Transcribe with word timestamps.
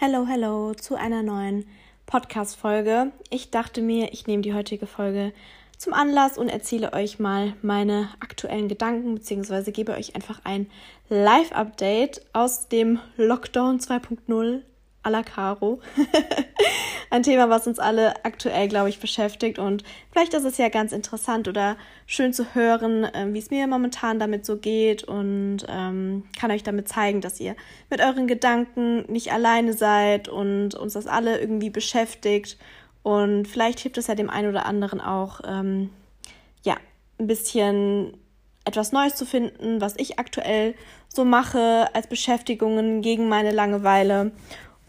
Hello, 0.00 0.28
hello 0.28 0.74
zu 0.74 0.94
einer 0.94 1.24
neuen 1.24 1.66
Podcast-Folge. 2.06 3.10
Ich 3.30 3.50
dachte 3.50 3.82
mir, 3.82 4.12
ich 4.12 4.28
nehme 4.28 4.42
die 4.42 4.54
heutige 4.54 4.86
Folge 4.86 5.32
zum 5.76 5.92
Anlass 5.92 6.38
und 6.38 6.48
erzähle 6.48 6.92
euch 6.92 7.18
mal 7.18 7.54
meine 7.62 8.08
aktuellen 8.20 8.68
Gedanken, 8.68 9.16
beziehungsweise 9.16 9.72
gebe 9.72 9.94
euch 9.94 10.14
einfach 10.14 10.40
ein 10.44 10.70
Live-Update 11.08 12.24
aus 12.32 12.68
dem 12.68 13.00
Lockdown 13.16 13.80
2.0 13.80 14.62
la 15.08 15.22
Caro. 15.22 15.80
Ein 17.10 17.22
Thema, 17.22 17.48
was 17.48 17.66
uns 17.66 17.78
alle 17.78 18.24
aktuell, 18.24 18.68
glaube 18.68 18.90
ich, 18.90 19.00
beschäftigt. 19.00 19.58
Und 19.58 19.82
vielleicht 20.12 20.34
ist 20.34 20.44
es 20.44 20.58
ja 20.58 20.68
ganz 20.68 20.92
interessant 20.92 21.48
oder 21.48 21.76
schön 22.06 22.32
zu 22.32 22.54
hören, 22.54 23.04
äh, 23.04 23.26
wie 23.32 23.38
es 23.38 23.50
mir 23.50 23.66
momentan 23.66 24.18
damit 24.18 24.44
so 24.44 24.58
geht 24.58 25.04
und 25.04 25.64
ähm, 25.68 26.24
kann 26.38 26.50
euch 26.50 26.62
damit 26.62 26.88
zeigen, 26.88 27.20
dass 27.20 27.40
ihr 27.40 27.56
mit 27.88 28.00
euren 28.00 28.26
Gedanken 28.26 29.10
nicht 29.10 29.32
alleine 29.32 29.72
seid 29.72 30.28
und 30.28 30.74
uns 30.74 30.92
das 30.92 31.06
alle 31.06 31.40
irgendwie 31.40 31.70
beschäftigt. 31.70 32.58
Und 33.02 33.46
vielleicht 33.46 33.80
hilft 33.80 33.96
es 33.96 34.08
ja 34.08 34.14
dem 34.14 34.28
einen 34.28 34.50
oder 34.50 34.66
anderen 34.66 35.00
auch, 35.00 35.40
ähm, 35.46 35.90
ja, 36.62 36.76
ein 37.18 37.26
bisschen 37.26 38.18
etwas 38.68 38.92
Neues 38.92 39.14
zu 39.14 39.24
finden, 39.24 39.80
was 39.80 39.94
ich 39.96 40.18
aktuell 40.18 40.74
so 41.08 41.24
mache 41.24 41.88
als 41.94 42.06
Beschäftigungen 42.06 43.00
gegen 43.00 43.28
meine 43.28 43.50
Langeweile. 43.50 44.32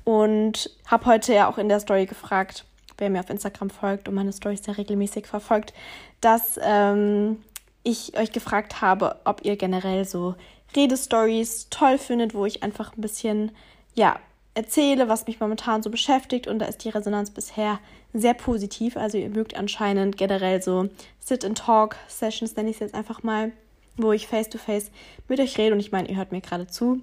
Und 0.10 0.72
habe 0.88 1.06
heute 1.06 1.36
ja 1.36 1.48
auch 1.48 1.60
in 1.60 1.70
der 1.70 1.80
Story 1.80 2.08
gefragt, 2.08 2.66
wer 2.98 3.12
mir 3.12 3.20
auf 3.20 3.30
Instagram 3.30 3.70
folgt 3.70 4.08
und 4.08 4.16
meine 4.16 4.34
Stories 4.34 4.64
sehr 4.64 4.76
regelmäßig 4.76 5.28
verfolgt, 5.28 5.72
dass 6.20 6.60
ähm, 6.64 7.44
ich 7.84 8.18
euch 8.18 8.32
gefragt 8.32 8.82
habe, 8.82 9.18
ob 9.26 9.46
ihr 9.46 9.56
generell 9.56 10.06
so 10.06 10.34
Redestories 10.76 11.68
toll 11.70 12.00
findet, 12.00 12.34
wo 12.34 12.48
ich 12.48 12.64
einfach 12.64 12.98
ein 12.98 13.02
bisschen, 13.02 13.52
ja, 13.94 14.20
erzähle, 14.56 15.10
was 15.10 15.28
mich 15.28 15.40
momentan 15.40 15.84
so 15.84 15.92
beschäftigt. 15.92 16.48
Und 16.48 16.58
da 16.58 16.66
ist 16.66 16.84
die 16.84 16.90
Resonanz 16.90 17.30
bisher 17.30 17.78
sehr 18.12 18.34
positiv. 18.34 18.98
Also 18.98 19.20
ihr 19.20 19.30
mögt 19.30 19.56
anscheinend 19.56 20.18
generell 20.18 20.60
so 20.64 20.90
Sit-and-Talk-Sessions, 21.20 22.56
nenne 22.56 22.72
ich 22.72 22.78
es 22.78 22.80
jetzt 22.80 22.96
einfach 22.96 23.22
mal, 23.22 23.52
wo 23.96 24.12
ich 24.12 24.26
face-to-face 24.26 24.86
-face 24.86 24.92
mit 25.28 25.40
euch 25.40 25.60
rede. 25.60 25.76
Und 25.76 25.80
ich 25.80 25.92
meine, 25.92 26.10
ihr 26.10 26.18
hört 26.18 26.32
mir 26.32 26.42
gerade 26.42 26.66
zu. 26.66 27.00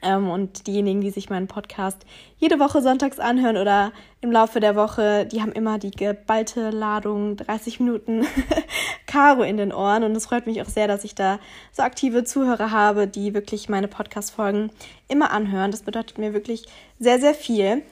Ähm, 0.00 0.30
und 0.30 0.66
diejenigen, 0.66 1.00
die 1.00 1.10
sich 1.10 1.30
meinen 1.30 1.46
Podcast 1.46 2.04
jede 2.38 2.58
Woche 2.58 2.82
sonntags 2.82 3.18
anhören 3.18 3.56
oder 3.56 3.92
im 4.20 4.32
Laufe 4.32 4.60
der 4.60 4.74
Woche, 4.74 5.26
die 5.26 5.42
haben 5.42 5.52
immer 5.52 5.78
die 5.78 5.90
geballte 5.90 6.70
Ladung 6.70 7.36
30 7.36 7.80
Minuten 7.80 8.24
Caro 9.06 9.42
in 9.42 9.56
den 9.56 9.72
Ohren. 9.72 10.02
Und 10.04 10.16
es 10.16 10.26
freut 10.26 10.46
mich 10.46 10.62
auch 10.62 10.68
sehr, 10.68 10.88
dass 10.88 11.04
ich 11.04 11.14
da 11.14 11.38
so 11.72 11.82
aktive 11.82 12.24
Zuhörer 12.24 12.70
habe, 12.70 13.06
die 13.06 13.34
wirklich 13.34 13.68
meine 13.68 13.88
Podcast-Folgen 13.88 14.70
immer 15.08 15.30
anhören. 15.30 15.70
Das 15.70 15.82
bedeutet 15.82 16.18
mir 16.18 16.32
wirklich 16.32 16.66
sehr, 16.98 17.20
sehr 17.20 17.34
viel. 17.34 17.82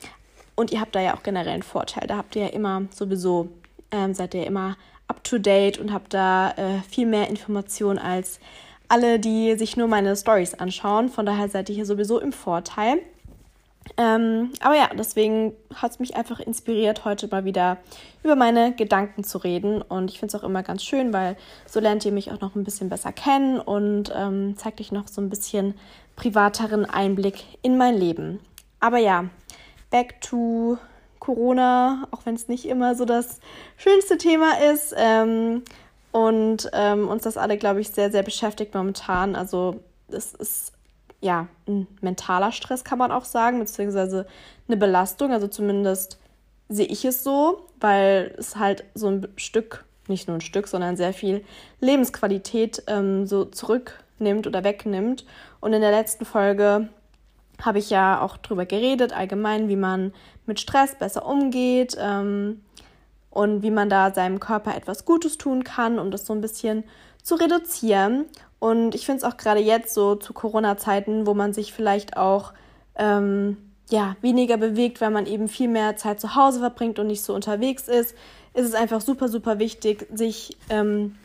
Und 0.57 0.73
ihr 0.73 0.81
habt 0.81 0.95
da 0.95 1.01
ja 1.01 1.14
auch 1.14 1.23
generell 1.23 1.53
einen 1.53 1.62
Vorteil. 1.62 2.07
Da 2.07 2.17
habt 2.17 2.37
ihr 2.37 2.42
ja 2.42 2.48
immer 2.48 2.83
sowieso, 2.91 3.48
ähm, 3.91 4.14
seid 4.14 4.35
ihr 4.35 4.47
immer 4.47 4.77
up 5.09 5.25
to 5.25 5.39
date 5.39 5.79
und 5.79 5.92
habt 5.92 6.14
da 6.14 6.53
äh, 6.53 6.81
viel 6.89 7.07
mehr 7.07 7.29
Informationen 7.29 7.98
als 7.98 8.41
alle, 8.91 9.19
die 9.19 9.56
sich 9.56 9.77
nur 9.77 9.88
meine 9.88 10.16
Stories 10.16 10.55
anschauen. 10.55 11.08
Von 11.08 11.24
daher 11.24 11.48
seid 11.48 11.69
ihr 11.69 11.74
hier 11.74 11.86
sowieso 11.86 12.19
im 12.20 12.33
Vorteil. 12.33 12.98
Ähm, 13.96 14.50
aber 14.60 14.77
ja, 14.77 14.91
deswegen 14.96 15.55
hat 15.74 15.92
es 15.92 15.98
mich 15.98 16.16
einfach 16.16 16.41
inspiriert, 16.41 17.05
heute 17.05 17.28
mal 17.28 17.44
wieder 17.44 17.78
über 18.22 18.36
meine 18.36 18.74
Gedanken 18.74 19.24
zu 19.24 19.38
reden. 19.38 19.80
Und 19.80 20.11
ich 20.11 20.18
finde 20.18 20.36
es 20.36 20.42
auch 20.42 20.46
immer 20.46 20.62
ganz 20.62 20.84
schön, 20.84 21.12
weil 21.12 21.36
so 21.66 21.80
lernt 21.80 22.05
ihr 22.05 22.12
mich 22.12 22.30
auch 22.30 22.41
noch 22.41 22.55
ein 22.55 22.64
bisschen 22.64 22.88
besser 22.88 23.12
kennen 23.12 23.61
und 23.61 24.12
ähm, 24.14 24.56
zeigt 24.56 24.80
euch 24.80 24.92
noch 24.92 25.08
so 25.08 25.20
ein 25.20 25.30
bisschen 25.30 25.74
privateren 26.16 26.84
Einblick 26.84 27.44
in 27.62 27.78
mein 27.78 27.96
Leben. 27.96 28.41
Aber 28.80 28.98
ja, 28.98 29.27
back 29.91 30.20
to 30.20 30.78
Corona, 31.18 32.08
auch 32.11 32.20
wenn 32.24 32.34
es 32.34 32.48
nicht 32.48 32.66
immer 32.66 32.94
so 32.94 33.05
das 33.05 33.41
schönste 33.77 34.18
Thema 34.18 34.61
ist. 34.72 34.94
Ähm, 34.96 35.62
und 36.12 36.69
ähm, 36.72 37.08
uns 37.08 37.23
das 37.23 37.36
alle, 37.36 37.57
glaube 37.57 37.80
ich, 37.80 37.90
sehr, 37.90 38.11
sehr 38.11 38.23
beschäftigt 38.23 38.74
momentan. 38.74 39.36
Also 39.36 39.80
es 40.08 40.35
ist 40.35 40.73
ja 41.20 41.48
ein 41.68 41.86
mentaler 42.01 42.52
Stress, 42.52 42.85
kann 42.85 42.98
man 42.98 43.12
auch 43.12 43.24
sagen, 43.24 43.58
beziehungsweise 43.61 44.27
eine 44.67 44.77
Belastung. 44.77 45.33
Also 45.33 45.46
zumindest 45.48 46.18
sehe 46.68 46.86
ich 46.86 47.05
es 47.05 47.23
so, 47.23 47.67
weil 47.79 48.35
es 48.39 48.57
halt 48.57 48.85
so 48.95 49.08
ein 49.08 49.29
Stück, 49.36 49.85
nicht 50.08 50.29
nur 50.29 50.39
ein 50.39 50.42
Stück, 50.42 50.67
sondern 50.67 50.96
sehr 50.96 51.12
viel 51.12 51.45
Lebensqualität 51.80 52.83
ähm, 52.86 53.27
so 53.27 53.45
zurücknimmt 53.45 54.46
oder 54.46 54.64
wegnimmt. 54.64 55.24
Und 55.61 55.73
in 55.73 55.80
der 55.80 55.90
letzten 55.90 56.24
Folge 56.24 56.89
habe 57.61 57.79
ich 57.79 57.90
ja 57.90 58.20
auch 58.20 58.36
drüber 58.39 58.67
geredet, 58.67 59.12
allgemein, 59.12 59.68
wie 59.68 59.77
man 59.77 60.12
mit 60.46 60.58
Stress 60.61 60.95
besser 60.95 61.27
umgeht. 61.27 61.96
Ähm, 62.01 62.62
und 63.30 63.63
wie 63.63 63.70
man 63.70 63.89
da 63.89 64.13
seinem 64.13 64.41
Körper 64.41 64.77
etwas 64.77 65.05
Gutes 65.05 65.39
tun 65.39 65.64
kann, 65.64 65.98
um 65.98 66.11
das 66.11 66.27
so 66.27 66.33
ein 66.33 66.41
bisschen 66.41 66.85
zu 67.23 67.36
reduzieren. 67.36 68.27
Und 68.58 68.95
ich 68.95 69.07
finde 69.07 69.24
es 69.24 69.33
auch 69.33 69.36
gerade 69.36 69.61
jetzt 69.61 69.95
so 69.95 70.17
zu 70.17 70.33
Corona-Zeiten, 70.33 71.27
wo 71.27 71.35
man 71.35 71.52
sich 71.52 71.73
vielleicht 71.73 72.17
auch 72.17 72.52
ähm, 72.96 73.57
ja, 73.91 74.17
weniger 74.20 74.57
bewegt, 74.57 75.01
weil 75.01 75.11
man 75.11 75.27
eben 75.27 75.48
viel 75.48 75.68
mehr 75.68 75.96
Zeit 75.96 76.20
zu 76.20 76.35
Hause 76.35 76.61
verbringt 76.61 76.98
und 76.98 77.07
nicht 77.07 77.23
so 77.23 77.35
unterwegs 77.35 77.89
ist, 77.89 78.14
ist 78.55 78.67
es 78.67 78.74
einfach 78.74 79.01
super, 79.01 79.29
super 79.29 79.58
wichtig, 79.58 80.07
sich 80.12 80.57
ähm, 80.68 81.17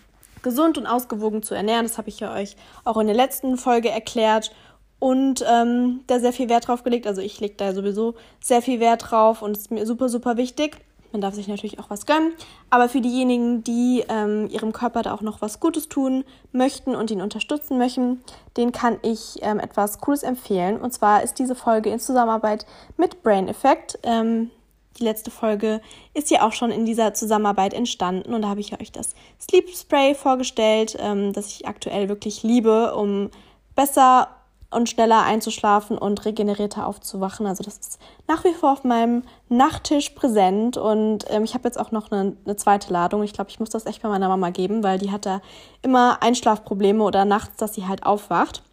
gesund 0.42 0.78
und 0.78 0.86
ausgewogen 0.86 1.44
zu 1.44 1.56
ernähren. 1.56 1.86
Das 1.86 1.98
habe 1.98 2.10
ich 2.10 2.20
ja 2.20 2.34
euch 2.34 2.56
auch 2.84 2.98
in 2.98 3.08
der 3.08 3.16
letzten 3.16 3.58
Folge 3.58 3.90
erklärt 3.90 4.52
und 5.00 5.44
ähm, 5.48 6.02
da 6.08 6.20
sehr 6.20 6.34
viel 6.34 6.50
Wert 6.50 6.68
drauf 6.68 6.84
gelegt. 6.84 7.08
Also 7.08 7.22
ich 7.22 7.40
lege 7.40 7.56
da 7.58 7.74
sowieso 7.74 8.16
sehr 8.40 8.62
viel 8.62 8.80
Wert 8.80 9.12
drauf 9.12 9.42
und 9.42 9.52
es 9.52 9.64
ist 9.64 9.72
mir 9.72 9.86
super, 9.86 10.10
super 10.10 10.38
wichtig. 10.38 10.78
Man 11.16 11.22
darf 11.22 11.34
sich 11.34 11.48
natürlich 11.48 11.80
auch 11.80 11.90
was 11.90 12.06
gönnen. 12.06 12.34
Aber 12.70 12.90
für 12.90 13.00
diejenigen, 13.00 13.64
die 13.64 14.04
ähm, 14.10 14.50
ihrem 14.50 14.74
Körper 14.74 15.02
da 15.02 15.14
auch 15.14 15.22
noch 15.22 15.42
was 15.42 15.62
Gutes 15.62 15.88
tun 15.88 16.26
möchten 16.52 16.94
und 16.94 17.10
ihn 17.10 17.22
unterstützen 17.22 17.78
möchten, 17.78 18.22
den 18.58 18.74
kann 18.74 18.98
ich 19.02 19.38
ähm, 19.42 19.62
etwas 19.62 20.02
Cooles 20.02 20.24
empfehlen. 20.24 20.76
Und 20.76 20.92
zwar 20.92 21.24
ist 21.24 21.40
diese 21.40 21.56
Folge 21.56 21.90
in 21.90 22.02
Zusammenarbeit 22.02 22.66
mit 22.98 23.24
Brain 23.24 23.48
Effect. 23.48 23.98
Ähm, 24.04 24.52
die 25.00 25.06
letzte 25.06 25.32
Folge 25.32 25.80
ist 26.14 26.30
ja 26.32 26.46
auch 26.46 26.52
schon 26.52 26.70
in 26.70 26.86
dieser 26.86 27.14
Zusammenarbeit 27.14 27.74
entstanden 27.74 28.34
und 28.34 28.42
da 28.42 28.50
habe 28.50 28.60
ich 28.60 28.78
euch 28.78 28.92
das 28.92 29.14
Sleep 29.40 29.70
Spray 29.70 30.16
vorgestellt, 30.16 30.98
ähm, 31.00 31.32
das 31.32 31.48
ich 31.48 31.66
aktuell 31.66 32.10
wirklich 32.10 32.44
liebe, 32.44 32.94
um 32.94 33.30
besser 33.74 34.35
und 34.76 34.90
schneller 34.90 35.24
einzuschlafen 35.24 35.98
und 35.98 36.26
regenerierter 36.26 36.86
aufzuwachen. 36.86 37.48
Also 37.48 37.64
das 37.64 37.78
ist 37.78 38.00
nach 38.28 38.44
wie 38.44 38.54
vor 38.54 38.74
auf 38.74 38.84
meinem 38.84 39.24
Nachttisch 39.50 40.10
präsent 40.10 40.78
und 40.78 41.26
ähm, 41.30 41.44
ich 41.44 41.54
habe 41.54 41.68
jetzt 41.68 41.80
auch 41.80 41.92
noch 41.92 42.12
eine, 42.12 42.36
eine, 42.46 42.56
zweite 42.56 42.92
Ladung. 42.92 43.24
Ich 43.24 43.34
glaube, 43.34 43.50
ich 43.50 43.60
muss 43.60 43.70
das 43.70 43.86
echt 43.86 44.02
bei 44.02 44.10
meiner 44.10 44.28
Mama 44.28 44.50
geben, 44.50 44.84
weil 44.84 45.00
die 45.00 45.12
hat 45.12 45.26
da 45.26 45.42
immer 45.82 46.22
Einschlafprobleme 46.22 47.04
oder 47.04 47.26
nachts, 47.26 47.58
dass 47.58 47.74
sie 47.74 47.88
halt 47.88 48.06
aufwacht. 48.06 48.64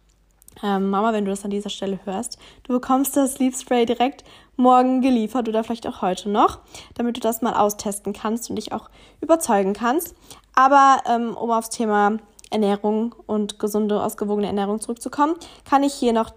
Ähm, 0.61 0.89
Mama, 0.89 1.13
wenn 1.13 1.25
du 1.25 1.31
das 1.31 1.43
an 1.43 1.51
dieser 1.51 1.69
Stelle 1.69 1.99
hörst, 2.03 2.37
du 2.63 2.73
bekommst 2.73 3.17
das 3.17 3.33
Sleep 3.33 3.55
Spray 3.55 3.85
direkt 3.85 4.23
morgen 4.55 5.01
geliefert 5.01 5.49
oder 5.49 5.63
vielleicht 5.63 5.87
auch 5.87 6.01
heute 6.01 6.29
noch, 6.29 6.59
damit 6.93 7.17
du 7.17 7.21
das 7.21 7.41
mal 7.41 7.53
austesten 7.53 8.13
kannst 8.13 8.49
und 8.49 8.57
dich 8.57 8.71
auch 8.71 8.89
überzeugen 9.19 9.73
kannst. 9.73 10.15
Aber 10.55 10.97
ähm, 11.07 11.35
um 11.35 11.49
aufs 11.49 11.69
Thema 11.69 12.19
Ernährung 12.53 13.13
und 13.25 13.59
gesunde, 13.59 14.01
ausgewogene 14.01 14.47
Ernährung 14.47 14.79
zurückzukommen, 14.79 15.35
kann 15.69 15.83
ich 15.83 15.93
hier 15.93 16.13
noch 16.13 16.31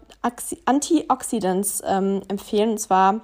Antioxidants 0.64 1.82
ähm, 1.86 2.22
empfehlen. 2.28 2.70
Und 2.70 2.78
zwar 2.78 3.20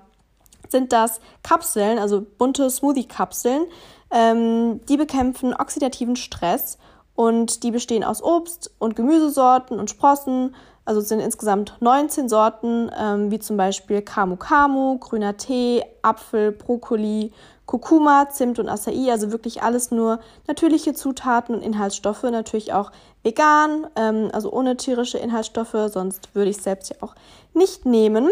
sind 0.68 0.92
das 0.92 1.20
Kapseln, 1.42 1.98
also 1.98 2.24
bunte 2.38 2.70
Smoothie-Kapseln. 2.70 3.66
Ähm, 4.10 4.80
die 4.88 4.96
bekämpfen 4.96 5.54
oxidativen 5.54 6.16
Stress 6.16 6.78
und 7.14 7.62
die 7.62 7.70
bestehen 7.70 8.04
aus 8.04 8.22
Obst- 8.22 8.70
und 8.78 8.94
Gemüsesorten 8.94 9.78
und 9.78 9.90
Sprossen. 9.90 10.54
Also 10.84 11.00
es 11.00 11.08
sind 11.08 11.20
insgesamt 11.20 11.76
19 11.80 12.28
Sorten, 12.28 12.90
ähm, 12.98 13.30
wie 13.30 13.38
zum 13.38 13.56
Beispiel 13.56 14.02
Kamu 14.02 14.36
Kamu, 14.36 14.98
grüner 14.98 15.36
Tee, 15.36 15.84
Apfel, 16.02 16.52
Brokkoli, 16.52 17.32
Kurkuma, 17.66 18.28
Zimt 18.30 18.58
und 18.58 18.68
Acai, 18.68 19.10
also 19.10 19.32
wirklich 19.32 19.62
alles 19.62 19.90
nur 19.90 20.18
natürliche 20.46 20.94
Zutaten 20.94 21.54
und 21.54 21.62
Inhaltsstoffe, 21.62 22.24
natürlich 22.24 22.72
auch 22.72 22.90
vegan, 23.22 23.86
ähm, 23.96 24.30
also 24.32 24.52
ohne 24.52 24.76
tierische 24.76 25.18
Inhaltsstoffe, 25.18 25.76
sonst 25.88 26.34
würde 26.34 26.50
ich 26.50 26.58
es 26.58 26.64
selbst 26.64 26.90
ja 26.90 26.96
auch 27.00 27.14
nicht 27.54 27.86
nehmen. 27.86 28.30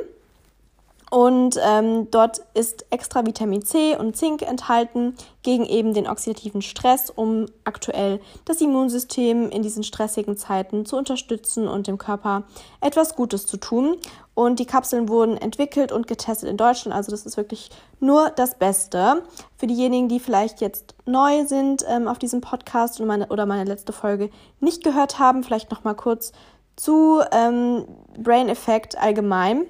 Und 1.11 1.59
ähm, 1.61 2.09
dort 2.13 2.41
ist 2.55 2.87
extra 2.91 3.27
Vitamin 3.27 3.63
C 3.63 3.97
und 3.97 4.17
Zink 4.17 4.43
enthalten 4.43 5.17
gegen 5.43 5.67
eben 5.67 5.93
den 5.93 6.07
oxidativen 6.07 6.63
Stress, 6.63 7.11
um 7.11 7.47
aktuell 7.65 8.21
das 8.45 8.61
Immunsystem 8.61 9.51
in 9.51 9.63
diesen 9.63 9.83
stressigen 9.83 10.37
Zeiten 10.37 10.87
zu 10.87 10.97
unterstützen 10.97 11.67
und 11.67 11.89
dem 11.89 11.99
Körper 11.99 12.45
etwas 12.81 13.17
Gutes 13.17 13.49
zu 13.49 13.57
tun. 13.57 13.97
Und 14.35 14.61
die 14.61 14.67
Kapseln 14.67 15.09
wurden 15.09 15.37
entwickelt 15.37 15.91
und 15.91 16.07
getestet 16.07 16.49
in 16.49 16.57
Deutschland, 16.57 16.97
also 16.97 17.11
das 17.11 17.27
ist 17.27 17.37
wirklich 17.37 17.71
nur 17.99 18.31
das 18.31 18.57
Beste. 18.57 19.25
Für 19.57 19.67
diejenigen, 19.67 20.09
die 20.09 20.21
vielleicht 20.21 20.61
jetzt 20.61 20.95
neu 21.07 21.45
sind 21.45 21.85
ähm, 21.89 22.07
auf 22.07 22.21
diesem 22.21 22.41
Podcast 22.41 23.01
und 23.01 23.09
meine, 23.09 23.27
oder 23.27 23.47
meine 23.47 23.65
letzte 23.65 23.93
Folge 23.93 24.31
nicht 24.61 24.85
gehört 24.85 25.19
haben, 25.19 25.43
vielleicht 25.43 25.73
noch 25.73 25.83
mal 25.83 25.95
kurz 25.95 26.31
zu 26.77 27.21
ähm, 27.33 27.85
Brain 28.17 28.49
Effect 28.49 28.97
allgemein. 28.97 29.67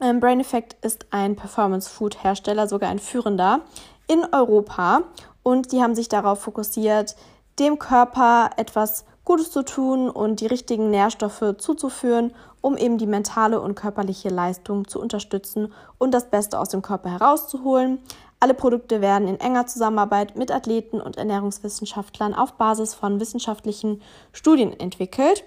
Ähm, 0.00 0.20
Brain 0.20 0.40
Effect 0.40 0.76
ist 0.84 1.06
ein 1.10 1.36
Performance-Food-Hersteller, 1.36 2.68
sogar 2.68 2.90
ein 2.90 2.98
führender 2.98 3.60
in 4.06 4.24
Europa. 4.32 5.02
Und 5.42 5.72
die 5.72 5.82
haben 5.82 5.94
sich 5.94 6.08
darauf 6.08 6.40
fokussiert, 6.40 7.16
dem 7.58 7.78
Körper 7.78 8.50
etwas 8.56 9.04
Gutes 9.24 9.50
zu 9.50 9.62
tun 9.62 10.08
und 10.08 10.40
die 10.40 10.46
richtigen 10.46 10.90
Nährstoffe 10.90 11.56
zuzuführen, 11.58 12.32
um 12.60 12.76
eben 12.76 12.98
die 12.98 13.06
mentale 13.06 13.60
und 13.60 13.74
körperliche 13.74 14.30
Leistung 14.30 14.88
zu 14.88 15.00
unterstützen 15.00 15.72
und 15.98 16.12
das 16.12 16.30
Beste 16.30 16.58
aus 16.58 16.70
dem 16.70 16.82
Körper 16.82 17.10
herauszuholen. 17.10 17.98
Alle 18.40 18.54
Produkte 18.54 19.00
werden 19.00 19.26
in 19.28 19.40
enger 19.40 19.66
Zusammenarbeit 19.66 20.36
mit 20.36 20.52
Athleten 20.52 21.00
und 21.00 21.16
Ernährungswissenschaftlern 21.16 22.34
auf 22.34 22.52
Basis 22.52 22.94
von 22.94 23.20
wissenschaftlichen 23.20 24.00
Studien 24.32 24.78
entwickelt. 24.78 25.44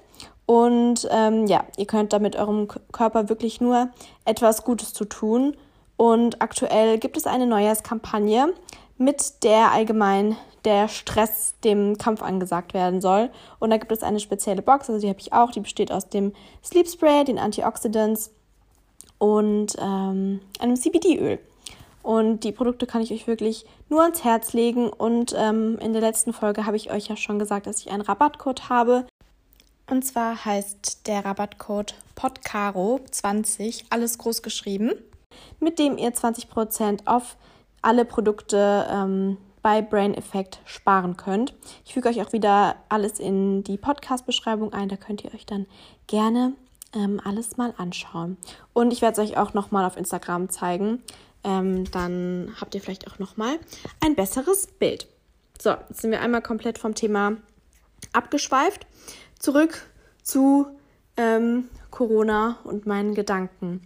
Und 0.52 1.08
ähm, 1.12 1.48
ja, 1.48 1.64
ihr 1.78 1.86
könnt 1.86 2.12
damit 2.12 2.36
eurem 2.36 2.68
Körper 2.92 3.30
wirklich 3.30 3.62
nur 3.62 3.90
etwas 4.26 4.66
Gutes 4.66 4.92
zu 4.92 5.06
tun. 5.06 5.56
Und 5.96 6.42
aktuell 6.42 6.98
gibt 7.00 7.16
es 7.16 7.26
eine 7.26 7.48
Neujahrskampagne, 7.48 8.54
mit 8.98 9.46
der 9.46 9.72
allgemein 9.72 10.36
der 10.66 10.90
Stress 10.90 11.56
dem 11.64 11.98
Kampf 11.98 12.22
angesagt 12.22 12.74
werden 12.74 13.00
soll. 13.00 13.30
Und 13.60 13.70
da 13.70 13.78
gibt 13.78 13.94
es 13.94 14.04
eine 14.04 14.20
spezielle 14.20 14.62
Box, 14.62 14.90
also 14.90 15.00
die 15.00 15.08
habe 15.08 15.22
ich 15.22 15.32
auch, 15.32 15.52
die 15.52 15.62
besteht 15.62 15.90
aus 15.90 16.10
dem 16.10 16.34
Sleep 16.62 16.90
Spray, 16.90 17.24
den 17.24 17.40
Antioxidants 17.40 18.32
und 19.20 19.78
ähm, 19.80 20.42
einem 20.60 20.76
CBD-Öl. 20.76 21.40
Und 22.04 22.44
die 22.44 22.52
Produkte 22.52 22.88
kann 22.88 23.02
ich 23.02 23.14
euch 23.14 23.26
wirklich 23.26 23.66
nur 23.88 24.02
ans 24.02 24.26
Herz 24.26 24.52
legen. 24.52 24.90
Und 24.90 25.34
ähm, 25.38 25.80
in 25.80 25.94
der 25.94 26.02
letzten 26.02 26.34
Folge 26.34 26.66
habe 26.66 26.76
ich 26.76 26.92
euch 26.92 27.08
ja 27.08 27.16
schon 27.16 27.40
gesagt, 27.40 27.68
dass 27.68 27.80
ich 27.80 27.90
einen 27.90 28.02
Rabattcode 28.02 28.68
habe. 28.68 29.06
Und 29.92 30.04
zwar 30.04 30.46
heißt 30.46 31.06
der 31.06 31.26
Rabattcode 31.26 31.96
PODCARO20, 32.16 33.84
alles 33.90 34.18
groß 34.18 34.42
geschrieben, 34.42 34.94
mit 35.60 35.80
dem 35.80 35.98
ihr 35.98 36.14
20% 36.14 37.08
auf 37.08 37.36
alle 37.82 38.06
Produkte 38.06 38.88
ähm, 38.90 39.36
bei 39.62 39.82
Brain 39.82 40.14
Effect 40.14 40.62
sparen 40.64 41.18
könnt. 41.18 41.54
Ich 41.84 41.94
füge 41.94 42.08
euch 42.08 42.22
auch 42.22 42.32
wieder 42.32 42.78
alles 42.88 43.20
in 43.20 43.66
die 43.66 43.76
Podcast-Beschreibung 43.76 44.72
ein, 44.72 44.88
da 44.88 44.96
könnt 44.96 45.26
ihr 45.26 45.34
euch 45.34 45.46
dann 45.46 45.66
gerne 46.08 46.54
ähm, 46.96 47.20
alles 47.26 47.58
mal 47.58 47.74
anschauen. 47.76 48.38
Und 48.72 48.94
ich 48.94 49.02
werde 49.02 49.22
es 49.22 49.30
euch 49.30 49.38
auch 49.38 49.54
nochmal 49.54 49.84
auf 49.84 49.98
Instagram 49.98 50.50
zeigen. 50.50 51.04
Ähm, 51.44 51.84
dann 51.92 52.56
habt 52.62 52.76
ihr 52.76 52.82
vielleicht 52.82 53.12
auch 53.12 53.20
nochmal 53.20 53.60
ein 54.00 54.16
besseres 54.16 54.68
Bild. 54.68 55.08
So, 55.62 55.72
jetzt 55.90 56.00
sind 56.00 56.12
wir 56.12 56.22
einmal 56.22 56.42
komplett 56.42 56.78
vom 56.78 56.96
Thema 56.96 57.36
abgeschweift 58.14 58.88
zurück 59.42 59.88
zu 60.24 60.68
ähm, 61.18 61.70
Corona 61.90 62.58
und 62.64 62.86
meinen 62.86 63.16
Gedanken. 63.16 63.82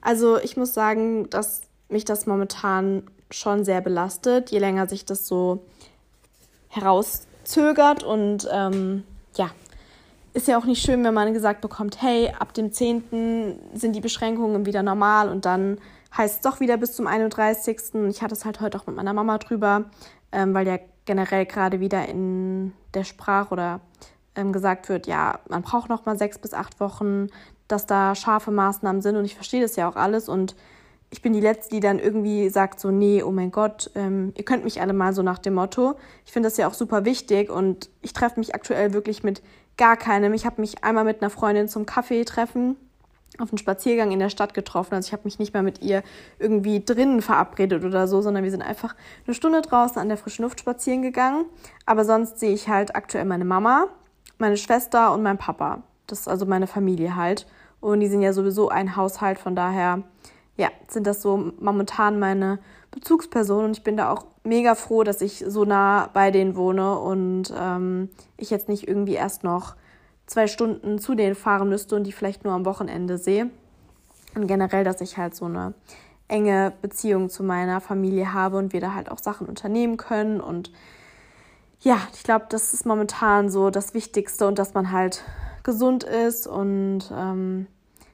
Also 0.00 0.38
ich 0.38 0.56
muss 0.56 0.74
sagen, 0.74 1.30
dass 1.30 1.62
mich 1.88 2.04
das 2.04 2.26
momentan 2.26 3.04
schon 3.30 3.64
sehr 3.64 3.80
belastet, 3.80 4.50
je 4.50 4.58
länger 4.58 4.88
sich 4.88 5.04
das 5.04 5.26
so 5.26 5.64
herauszögert 6.68 8.02
und 8.02 8.48
ähm, 8.50 9.04
ja, 9.36 9.50
ist 10.32 10.48
ja 10.48 10.58
auch 10.58 10.64
nicht 10.64 10.82
schön, 10.82 11.04
wenn 11.04 11.14
man 11.14 11.32
gesagt 11.32 11.60
bekommt, 11.60 12.02
hey, 12.02 12.32
ab 12.38 12.54
dem 12.54 12.72
10. 12.72 13.58
sind 13.74 13.94
die 13.94 14.00
Beschränkungen 14.00 14.66
wieder 14.66 14.82
normal 14.82 15.28
und 15.28 15.44
dann 15.44 15.78
heißt 16.16 16.36
es 16.36 16.40
doch 16.40 16.60
wieder 16.60 16.76
bis 16.76 16.94
zum 16.94 17.06
31. 17.06 17.78
Ich 18.08 18.22
hatte 18.22 18.34
es 18.34 18.44
halt 18.44 18.60
heute 18.60 18.78
auch 18.78 18.86
mit 18.86 18.96
meiner 18.96 19.12
Mama 19.12 19.38
drüber, 19.38 19.84
ähm, 20.32 20.54
weil 20.54 20.66
ja 20.66 20.78
generell 21.04 21.46
gerade 21.46 21.80
wieder 21.80 22.08
in 22.08 22.72
der 22.94 23.04
Sprache 23.04 23.52
oder 23.52 23.80
gesagt 24.34 24.88
wird, 24.88 25.06
ja, 25.06 25.38
man 25.48 25.62
braucht 25.62 25.88
noch 25.88 26.06
mal 26.06 26.18
sechs 26.18 26.38
bis 26.38 26.54
acht 26.54 26.80
Wochen, 26.80 27.28
dass 27.68 27.86
da 27.86 28.14
scharfe 28.14 28.50
Maßnahmen 28.50 29.02
sind 29.02 29.16
und 29.16 29.24
ich 29.24 29.34
verstehe 29.34 29.62
das 29.62 29.76
ja 29.76 29.88
auch 29.88 29.96
alles 29.96 30.28
und 30.28 30.54
ich 31.10 31.22
bin 31.22 31.32
die 31.32 31.40
Letzte, 31.40 31.76
die 31.76 31.80
dann 31.80 32.00
irgendwie 32.00 32.48
sagt 32.48 32.80
so, 32.80 32.90
nee, 32.90 33.22
oh 33.22 33.30
mein 33.30 33.52
Gott, 33.52 33.88
ähm, 33.94 34.32
ihr 34.36 34.44
könnt 34.44 34.64
mich 34.64 34.80
alle 34.80 34.92
mal 34.92 35.14
so 35.14 35.22
nach 35.22 35.38
dem 35.38 35.54
Motto. 35.54 35.94
Ich 36.26 36.32
finde 36.32 36.48
das 36.48 36.56
ja 36.56 36.66
auch 36.66 36.74
super 36.74 37.04
wichtig 37.04 37.50
und 37.50 37.88
ich 38.02 38.12
treffe 38.12 38.40
mich 38.40 38.54
aktuell 38.54 38.92
wirklich 38.92 39.22
mit 39.22 39.40
gar 39.76 39.96
keinem. 39.96 40.34
Ich 40.34 40.44
habe 40.44 40.60
mich 40.60 40.82
einmal 40.82 41.04
mit 41.04 41.22
einer 41.22 41.30
Freundin 41.30 41.68
zum 41.68 41.86
Kaffee 41.86 42.24
treffen, 42.24 42.76
auf 43.38 43.50
einen 43.50 43.58
Spaziergang 43.58 44.10
in 44.10 44.18
der 44.18 44.28
Stadt 44.28 44.54
getroffen. 44.54 44.94
Also 44.94 45.06
ich 45.06 45.12
habe 45.12 45.22
mich 45.24 45.38
nicht 45.38 45.54
mal 45.54 45.62
mit 45.62 45.82
ihr 45.82 46.02
irgendwie 46.40 46.84
drinnen 46.84 47.22
verabredet 47.22 47.84
oder 47.84 48.08
so, 48.08 48.20
sondern 48.20 48.42
wir 48.42 48.50
sind 48.50 48.62
einfach 48.62 48.96
eine 49.24 49.34
Stunde 49.34 49.62
draußen 49.62 49.98
an 49.98 50.08
der 50.08 50.18
frischen 50.18 50.42
Luft 50.42 50.58
spazieren 50.58 51.02
gegangen. 51.02 51.44
Aber 51.86 52.04
sonst 52.04 52.40
sehe 52.40 52.52
ich 52.54 52.68
halt 52.68 52.96
aktuell 52.96 53.24
meine 53.24 53.44
Mama 53.44 53.86
meine 54.38 54.56
Schwester 54.56 55.12
und 55.12 55.22
mein 55.22 55.38
Papa. 55.38 55.82
Das 56.06 56.20
ist 56.20 56.28
also 56.28 56.46
meine 56.46 56.66
Familie 56.66 57.16
halt. 57.16 57.46
Und 57.80 58.00
die 58.00 58.08
sind 58.08 58.22
ja 58.22 58.32
sowieso 58.32 58.68
ein 58.68 58.96
Haushalt, 58.96 59.38
von 59.38 59.54
daher, 59.54 60.02
ja, 60.56 60.68
sind 60.88 61.06
das 61.06 61.20
so 61.20 61.52
momentan 61.60 62.18
meine 62.18 62.58
Bezugspersonen. 62.90 63.66
Und 63.66 63.76
ich 63.76 63.82
bin 63.82 63.96
da 63.96 64.10
auch 64.10 64.24
mega 64.42 64.74
froh, 64.74 65.02
dass 65.02 65.20
ich 65.20 65.44
so 65.46 65.64
nah 65.64 66.08
bei 66.12 66.30
denen 66.30 66.56
wohne 66.56 66.98
und 66.98 67.52
ähm, 67.58 68.08
ich 68.36 68.50
jetzt 68.50 68.68
nicht 68.68 68.88
irgendwie 68.88 69.14
erst 69.14 69.44
noch 69.44 69.74
zwei 70.26 70.46
Stunden 70.46 70.98
zu 70.98 71.14
denen 71.14 71.34
fahren 71.34 71.68
müsste 71.68 71.96
und 71.96 72.04
die 72.04 72.12
vielleicht 72.12 72.44
nur 72.44 72.54
am 72.54 72.64
Wochenende 72.64 73.18
sehe. 73.18 73.50
Und 74.34 74.46
generell, 74.46 74.84
dass 74.84 75.00
ich 75.00 75.18
halt 75.18 75.34
so 75.34 75.44
eine 75.44 75.74
enge 76.28 76.72
Beziehung 76.80 77.28
zu 77.28 77.42
meiner 77.42 77.80
Familie 77.80 78.32
habe 78.32 78.56
und 78.56 78.72
wir 78.72 78.80
da 78.80 78.94
halt 78.94 79.10
auch 79.10 79.18
Sachen 79.18 79.46
unternehmen 79.46 79.96
können 79.96 80.40
und 80.40 80.72
ja, 81.84 82.00
ich 82.14 82.22
glaube, 82.22 82.46
das 82.48 82.72
ist 82.72 82.86
momentan 82.86 83.50
so 83.50 83.68
das 83.68 83.92
Wichtigste 83.92 84.48
und 84.48 84.58
dass 84.58 84.72
man 84.72 84.90
halt 84.90 85.22
gesund 85.62 86.02
ist 86.02 86.46
und 86.46 87.02
ähm, 87.14 87.66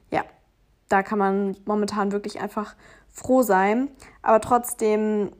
ja, 0.09 0.23
da 0.89 1.03
kann 1.03 1.17
man 1.17 1.55
momentan 1.65 2.11
wirklich 2.11 2.41
einfach 2.41 2.75
froh 3.07 3.43
sein. 3.43 3.89
Aber 4.21 4.41
trotzdem, 4.41 5.31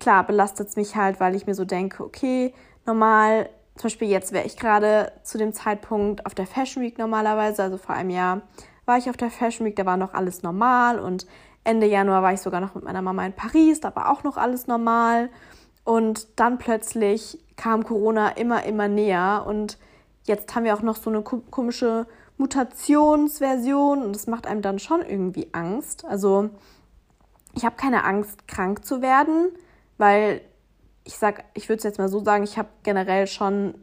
klar, 0.00 0.26
belastet 0.26 0.68
es 0.68 0.76
mich 0.76 0.96
halt, 0.96 1.20
weil 1.20 1.36
ich 1.36 1.46
mir 1.46 1.54
so 1.54 1.64
denke, 1.64 2.02
okay, 2.02 2.52
normal, 2.86 3.48
zum 3.76 3.84
Beispiel 3.84 4.08
jetzt 4.08 4.32
wäre 4.32 4.46
ich 4.46 4.56
gerade 4.56 5.12
zu 5.22 5.38
dem 5.38 5.52
Zeitpunkt 5.52 6.26
auf 6.26 6.34
der 6.34 6.48
Fashion 6.48 6.82
Week 6.82 6.98
normalerweise, 6.98 7.62
also 7.62 7.78
vor 7.78 7.94
einem 7.94 8.10
Jahr 8.10 8.42
war 8.84 8.98
ich 8.98 9.08
auf 9.08 9.16
der 9.16 9.30
Fashion 9.30 9.64
Week, 9.64 9.76
da 9.76 9.86
war 9.86 9.96
noch 9.96 10.12
alles 10.12 10.42
normal 10.42 10.98
und 10.98 11.26
Ende 11.62 11.86
Januar 11.86 12.22
war 12.22 12.32
ich 12.32 12.40
sogar 12.40 12.60
noch 12.60 12.74
mit 12.74 12.82
meiner 12.82 13.02
Mama 13.02 13.24
in 13.26 13.32
Paris, 13.32 13.80
da 13.80 13.94
war 13.94 14.10
auch 14.10 14.24
noch 14.24 14.36
alles 14.36 14.66
normal. 14.66 15.30
Und 15.86 16.26
dann 16.40 16.58
plötzlich 16.58 17.38
kam 17.54 17.84
Corona 17.84 18.30
immer, 18.30 18.64
immer 18.64 18.88
näher. 18.88 19.44
Und 19.46 19.78
jetzt 20.24 20.52
haben 20.54 20.64
wir 20.64 20.74
auch 20.74 20.82
noch 20.82 20.96
so 20.96 21.10
eine 21.10 21.22
komische 21.22 22.08
Mutationsversion. 22.38 24.02
Und 24.02 24.12
das 24.12 24.26
macht 24.26 24.48
einem 24.48 24.62
dann 24.62 24.80
schon 24.80 25.00
irgendwie 25.02 25.48
Angst. 25.52 26.04
Also 26.04 26.50
ich 27.54 27.64
habe 27.64 27.76
keine 27.76 28.02
Angst, 28.02 28.48
krank 28.48 28.84
zu 28.84 29.00
werden, 29.00 29.52
weil 29.96 30.40
ich 31.04 31.16
sag, 31.18 31.44
ich 31.54 31.68
würde 31.68 31.78
es 31.78 31.84
jetzt 31.84 31.98
mal 31.98 32.08
so 32.08 32.22
sagen, 32.24 32.42
ich 32.42 32.58
habe 32.58 32.68
generell 32.82 33.28
schon, 33.28 33.74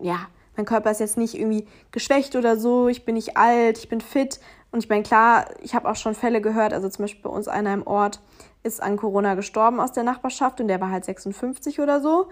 ja, 0.00 0.20
mein 0.56 0.64
Körper 0.64 0.90
ist 0.90 1.00
jetzt 1.00 1.18
nicht 1.18 1.34
irgendwie 1.34 1.68
geschwächt 1.92 2.34
oder 2.34 2.56
so, 2.56 2.88
ich 2.88 3.04
bin 3.04 3.16
nicht 3.16 3.36
alt, 3.36 3.76
ich 3.76 3.90
bin 3.90 4.00
fit. 4.00 4.40
Und 4.72 4.82
ich 4.82 4.88
meine, 4.88 5.02
klar, 5.02 5.50
ich 5.60 5.74
habe 5.74 5.86
auch 5.86 5.96
schon 5.96 6.14
Fälle 6.14 6.40
gehört, 6.40 6.72
also 6.72 6.88
zum 6.88 7.04
Beispiel 7.04 7.22
bei 7.22 7.30
uns 7.30 7.46
einer 7.46 7.74
im 7.74 7.86
Ort, 7.86 8.20
ist 8.62 8.82
an 8.82 8.96
Corona 8.96 9.34
gestorben 9.34 9.80
aus 9.80 9.92
der 9.92 10.04
Nachbarschaft 10.04 10.60
und 10.60 10.68
der 10.68 10.80
war 10.80 10.90
halt 10.90 11.04
56 11.04 11.80
oder 11.80 12.00
so 12.00 12.28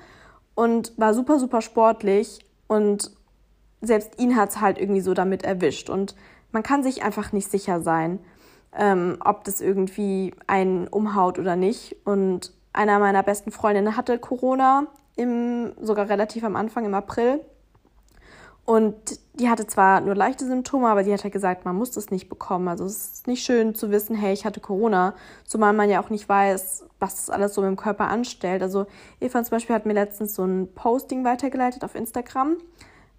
und 0.54 0.92
war 0.96 1.14
super, 1.14 1.38
super 1.38 1.62
sportlich 1.62 2.44
und 2.66 3.10
selbst 3.80 4.20
ihn 4.20 4.36
hat 4.36 4.50
es 4.50 4.60
halt 4.60 4.78
irgendwie 4.78 5.00
so 5.00 5.14
damit 5.14 5.44
erwischt 5.44 5.88
und 5.88 6.14
man 6.52 6.62
kann 6.62 6.82
sich 6.82 7.02
einfach 7.02 7.32
nicht 7.32 7.50
sicher 7.50 7.80
sein, 7.80 8.20
ähm, 8.76 9.18
ob 9.24 9.44
das 9.44 9.60
irgendwie 9.60 10.34
einen 10.46 10.88
umhaut 10.88 11.38
oder 11.38 11.56
nicht. 11.56 11.96
Und 12.04 12.52
einer 12.72 12.98
meiner 12.98 13.22
besten 13.22 13.50
Freundinnen 13.50 13.96
hatte 13.96 14.18
Corona, 14.18 14.86
im, 15.16 15.72
sogar 15.80 16.08
relativ 16.08 16.44
am 16.44 16.56
Anfang 16.56 16.84
im 16.84 16.94
April. 16.94 17.40
Und 18.68 19.18
die 19.40 19.48
hatte 19.48 19.66
zwar 19.66 20.02
nur 20.02 20.14
leichte 20.14 20.44
Symptome, 20.44 20.88
aber 20.88 21.02
die 21.02 21.10
hat 21.10 21.24
halt 21.24 21.32
gesagt, 21.32 21.64
man 21.64 21.74
muss 21.74 21.92
das 21.92 22.10
nicht 22.10 22.28
bekommen. 22.28 22.68
Also 22.68 22.84
es 22.84 23.12
ist 23.12 23.26
nicht 23.26 23.42
schön 23.42 23.74
zu 23.74 23.90
wissen, 23.90 24.14
hey, 24.14 24.34
ich 24.34 24.44
hatte 24.44 24.60
Corona, 24.60 25.14
zumal 25.46 25.72
man 25.72 25.88
ja 25.88 26.02
auch 26.02 26.10
nicht 26.10 26.28
weiß, 26.28 26.84
was 27.00 27.14
das 27.14 27.30
alles 27.30 27.54
so 27.54 27.62
mit 27.62 27.68
dem 27.68 27.78
Körper 27.78 28.08
anstellt. 28.08 28.60
Also 28.60 28.84
Eva 29.20 29.42
zum 29.42 29.52
Beispiel 29.52 29.74
hat 29.74 29.86
mir 29.86 29.94
letztens 29.94 30.34
so 30.34 30.44
ein 30.44 30.68
Posting 30.74 31.24
weitergeleitet 31.24 31.82
auf 31.82 31.94
Instagram, 31.94 32.58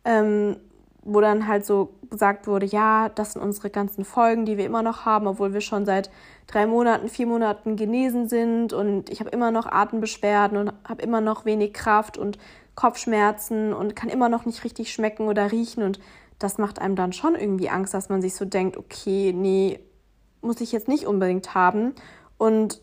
ähm, 0.06 0.58
wo 1.01 1.20
dann 1.20 1.48
halt 1.48 1.65
so 1.65 1.96
gesagt 2.12 2.46
wurde, 2.46 2.68
ja, 2.68 3.10
das 3.10 3.34
sind 3.34 3.41
unsere 3.41 3.72
ganzen 3.72 4.06
Folgen, 4.06 4.46
die 4.46 4.56
wir 4.56 4.68
immer 4.68 4.84
noch 4.84 5.06
haben, 5.06 5.25
obwohl 5.25 5.53
wir 5.53 5.62
schon 5.62 5.84
seit 5.84 6.12
drei 6.46 6.68
Monaten, 6.68 7.10
vier 7.10 7.25
Monaten 7.25 7.75
genesen 7.75 8.29
sind 8.29 8.72
und 8.72 9.10
ich 9.10 9.20
habe 9.20 9.32
immer 9.32 9.50
noch 9.50 9.65
Atembeschwerden 9.65 10.60
und 10.60 10.74
habe 10.88 11.01
immer 11.01 11.22
noch 11.22 11.46
wenig 11.46 11.74
Kraft 11.74 12.20
und 12.20 12.38
Kopfschmerzen 12.79 13.74
und 13.74 13.93
kann 13.93 14.07
immer 14.07 14.29
noch 14.29 14.45
nicht 14.45 14.63
richtig 14.63 14.93
schmecken 14.93 15.27
oder 15.27 15.51
riechen. 15.51 15.83
Und 15.83 16.00
das 16.39 16.57
macht 16.57 16.79
einem 16.79 16.95
dann 16.95 17.12
schon 17.12 17.36
irgendwie 17.36 17.69
Angst, 17.69 17.93
dass 17.93 18.07
man 18.07 18.21
sich 18.21 18.36
so 18.36 18.45
denkt, 18.45 18.77
okay, 18.77 19.33
nee, 19.36 19.81
muss 20.41 20.62
ich 20.62 20.71
jetzt 20.71 20.88
nicht 20.88 21.05
unbedingt 21.05 21.53
haben. 21.53 21.93
Und 22.38 22.81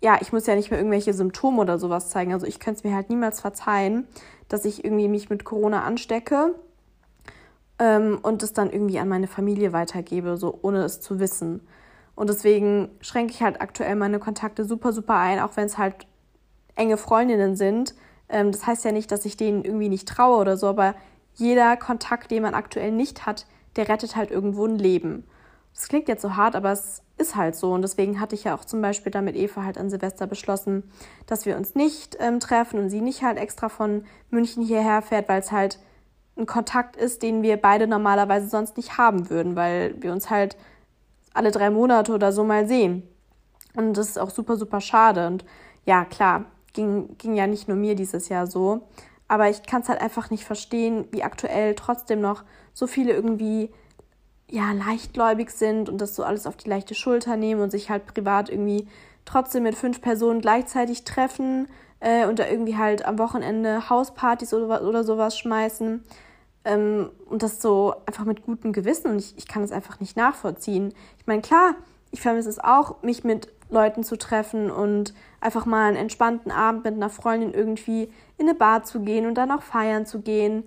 ja, 0.00 0.18
ich 0.20 0.32
muss 0.32 0.46
ja 0.46 0.54
nicht 0.54 0.70
mehr 0.70 0.78
irgendwelche 0.78 1.12
Symptome 1.12 1.60
oder 1.60 1.80
sowas 1.80 2.10
zeigen. 2.10 2.32
Also 2.32 2.46
ich 2.46 2.60
könnte 2.60 2.78
es 2.78 2.84
mir 2.84 2.94
halt 2.94 3.10
niemals 3.10 3.40
verzeihen, 3.40 4.06
dass 4.48 4.64
ich 4.64 4.84
irgendwie 4.84 5.08
mich 5.08 5.30
mit 5.30 5.44
Corona 5.44 5.82
anstecke 5.82 6.54
ähm, 7.80 8.20
und 8.22 8.44
es 8.44 8.52
dann 8.52 8.70
irgendwie 8.70 9.00
an 9.00 9.08
meine 9.08 9.26
Familie 9.26 9.72
weitergebe, 9.72 10.36
so 10.36 10.56
ohne 10.62 10.84
es 10.84 11.00
zu 11.00 11.18
wissen. 11.18 11.66
Und 12.14 12.30
deswegen 12.30 12.88
schränke 13.00 13.32
ich 13.32 13.42
halt 13.42 13.60
aktuell 13.60 13.96
meine 13.96 14.20
Kontakte 14.20 14.64
super, 14.64 14.92
super 14.92 15.16
ein, 15.16 15.40
auch 15.40 15.56
wenn 15.56 15.66
es 15.66 15.76
halt 15.76 16.06
enge 16.76 16.98
Freundinnen 16.98 17.56
sind. 17.56 17.96
Ähm, 18.28 18.52
das 18.52 18.66
heißt 18.66 18.84
ja 18.84 18.92
nicht, 18.92 19.10
dass 19.10 19.24
ich 19.24 19.36
denen 19.36 19.64
irgendwie 19.64 19.88
nicht 19.88 20.08
traue 20.08 20.38
oder 20.38 20.56
so, 20.56 20.66
aber 20.68 20.94
jeder 21.34 21.76
Kontakt, 21.76 22.30
den 22.30 22.42
man 22.42 22.54
aktuell 22.54 22.92
nicht 22.92 23.26
hat, 23.26 23.46
der 23.76 23.88
rettet 23.88 24.16
halt 24.16 24.30
irgendwo 24.30 24.66
ein 24.66 24.78
Leben. 24.78 25.24
Das 25.74 25.88
klingt 25.88 26.08
jetzt 26.08 26.22
so 26.22 26.36
hart, 26.36 26.54
aber 26.54 26.70
es 26.70 27.02
ist 27.18 27.34
halt 27.34 27.56
so. 27.56 27.72
Und 27.72 27.82
deswegen 27.82 28.20
hatte 28.20 28.34
ich 28.34 28.44
ja 28.44 28.54
auch 28.54 28.64
zum 28.64 28.80
Beispiel 28.80 29.10
da 29.10 29.20
mit 29.20 29.34
Eva 29.36 29.64
halt 29.64 29.76
an 29.76 29.90
Silvester 29.90 30.26
beschlossen, 30.26 30.84
dass 31.26 31.46
wir 31.46 31.56
uns 31.56 31.74
nicht 31.74 32.16
ähm, 32.20 32.38
treffen 32.38 32.78
und 32.78 32.90
sie 32.90 33.00
nicht 33.00 33.22
halt 33.22 33.38
extra 33.38 33.68
von 33.68 34.04
München 34.30 34.62
hierher 34.62 35.02
fährt, 35.02 35.28
weil 35.28 35.40
es 35.40 35.50
halt 35.50 35.78
ein 36.36 36.46
Kontakt 36.46 36.96
ist, 36.96 37.22
den 37.22 37.42
wir 37.42 37.56
beide 37.56 37.86
normalerweise 37.86 38.48
sonst 38.48 38.76
nicht 38.76 38.98
haben 38.98 39.30
würden, 39.30 39.56
weil 39.56 40.00
wir 40.00 40.12
uns 40.12 40.30
halt 40.30 40.56
alle 41.32 41.50
drei 41.50 41.70
Monate 41.70 42.12
oder 42.12 42.32
so 42.32 42.44
mal 42.44 42.66
sehen. 42.66 43.02
Und 43.74 43.96
das 43.96 44.08
ist 44.10 44.18
auch 44.18 44.30
super, 44.30 44.56
super 44.56 44.80
schade. 44.80 45.26
Und 45.26 45.44
ja, 45.84 46.04
klar, 46.04 46.44
ging, 46.74 47.16
ging 47.16 47.34
ja 47.34 47.46
nicht 47.46 47.68
nur 47.68 47.76
mir 47.76 47.94
dieses 47.94 48.28
Jahr 48.28 48.46
so. 48.46 48.82
Aber 49.26 49.48
ich 49.48 49.62
kann 49.62 49.80
es 49.80 49.88
halt 49.88 50.02
einfach 50.02 50.30
nicht 50.30 50.44
verstehen, 50.44 51.06
wie 51.10 51.22
aktuell 51.22 51.74
trotzdem 51.74 52.20
noch 52.20 52.44
so 52.74 52.86
viele 52.86 53.12
irgendwie 53.12 53.70
ja 54.50 54.72
leichtgläubig 54.72 55.50
sind 55.50 55.88
und 55.88 55.98
das 55.98 56.14
so 56.14 56.22
alles 56.22 56.46
auf 56.46 56.56
die 56.56 56.68
leichte 56.68 56.94
Schulter 56.94 57.36
nehmen 57.36 57.62
und 57.62 57.70
sich 57.70 57.88
halt 57.88 58.06
privat 58.06 58.50
irgendwie 58.50 58.86
trotzdem 59.24 59.62
mit 59.62 59.74
fünf 59.74 60.02
Personen 60.02 60.42
gleichzeitig 60.42 61.04
treffen 61.04 61.68
äh, 62.00 62.26
und 62.26 62.38
da 62.38 62.46
irgendwie 62.46 62.76
halt 62.76 63.06
am 63.06 63.18
Wochenende 63.18 63.88
Hauspartys 63.88 64.52
oder, 64.52 64.86
oder 64.86 65.04
sowas 65.04 65.38
schmeißen. 65.38 66.04
Ähm, 66.66 67.10
und 67.26 67.42
das 67.42 67.62
so 67.62 67.94
einfach 68.06 68.24
mit 68.24 68.44
gutem 68.44 68.72
Gewissen 68.72 69.10
und 69.10 69.18
ich, 69.18 69.36
ich 69.36 69.48
kann 69.48 69.62
es 69.62 69.72
einfach 69.72 70.00
nicht 70.00 70.16
nachvollziehen. 70.16 70.92
Ich 71.18 71.26
meine, 71.26 71.42
klar, 71.42 71.74
ich 72.10 72.20
vermisse 72.20 72.48
es 72.48 72.58
auch, 72.58 73.02
mich 73.02 73.24
mit 73.24 73.53
Leuten 73.74 74.04
zu 74.04 74.16
treffen 74.16 74.70
und 74.70 75.12
einfach 75.40 75.66
mal 75.66 75.88
einen 75.88 75.96
entspannten 75.96 76.50
Abend 76.50 76.84
mit 76.84 76.94
einer 76.94 77.10
Freundin 77.10 77.52
irgendwie 77.52 78.10
in 78.38 78.48
eine 78.48 78.54
Bar 78.54 78.84
zu 78.84 79.00
gehen 79.00 79.26
und 79.26 79.34
dann 79.34 79.50
auch 79.50 79.62
feiern 79.62 80.06
zu 80.06 80.20
gehen. 80.20 80.66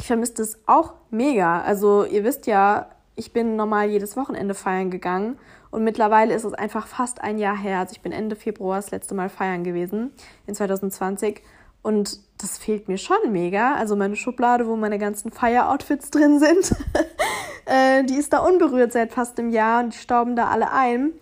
Ich 0.00 0.06
vermisse 0.06 0.34
das 0.34 0.58
auch 0.66 0.94
mega. 1.10 1.60
Also 1.60 2.04
ihr 2.04 2.24
wisst 2.24 2.46
ja, 2.46 2.88
ich 3.14 3.32
bin 3.32 3.56
normal 3.56 3.90
jedes 3.90 4.16
Wochenende 4.16 4.54
feiern 4.54 4.90
gegangen 4.90 5.38
und 5.70 5.84
mittlerweile 5.84 6.34
ist 6.34 6.44
es 6.44 6.54
einfach 6.54 6.86
fast 6.86 7.20
ein 7.20 7.38
Jahr 7.38 7.56
her. 7.56 7.80
Also 7.80 7.92
ich 7.92 8.00
bin 8.00 8.12
Ende 8.12 8.36
Februar 8.36 8.76
das 8.76 8.90
letzte 8.90 9.14
Mal 9.14 9.28
feiern 9.28 9.64
gewesen 9.64 10.12
in 10.46 10.54
2020 10.54 11.42
und 11.82 12.20
das 12.38 12.58
fehlt 12.58 12.88
mir 12.88 12.98
schon 12.98 13.16
mega. 13.30 13.74
Also 13.74 13.96
meine 13.96 14.16
Schublade, 14.16 14.66
wo 14.66 14.76
meine 14.76 14.98
ganzen 14.98 15.32
Feier-Outfits 15.32 16.10
drin 16.10 16.38
sind, 16.38 16.74
äh, 17.66 18.04
die 18.04 18.14
ist 18.14 18.32
da 18.32 18.38
unberührt 18.38 18.92
seit 18.92 19.12
fast 19.12 19.38
einem 19.38 19.50
Jahr 19.50 19.82
und 19.82 19.94
die 19.94 19.98
stauben 19.98 20.36
da 20.36 20.48
alle 20.48 20.72
ein. 20.72 21.12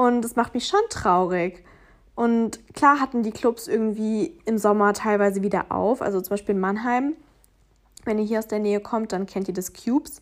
Und 0.00 0.22
das 0.22 0.34
macht 0.34 0.54
mich 0.54 0.66
schon 0.66 0.80
traurig. 0.88 1.62
Und 2.14 2.74
klar 2.74 3.00
hatten 3.00 3.22
die 3.22 3.32
Clubs 3.32 3.68
irgendwie 3.68 4.34
im 4.46 4.56
Sommer 4.56 4.94
teilweise 4.94 5.42
wieder 5.42 5.66
auf. 5.70 6.00
Also 6.00 6.22
zum 6.22 6.30
Beispiel 6.30 6.54
in 6.54 6.60
Mannheim. 6.60 7.12
Wenn 8.06 8.18
ihr 8.18 8.24
hier 8.24 8.38
aus 8.38 8.46
der 8.46 8.60
Nähe 8.60 8.80
kommt, 8.80 9.12
dann 9.12 9.26
kennt 9.26 9.48
ihr 9.48 9.52
das 9.52 9.74
Cubes. 9.74 10.20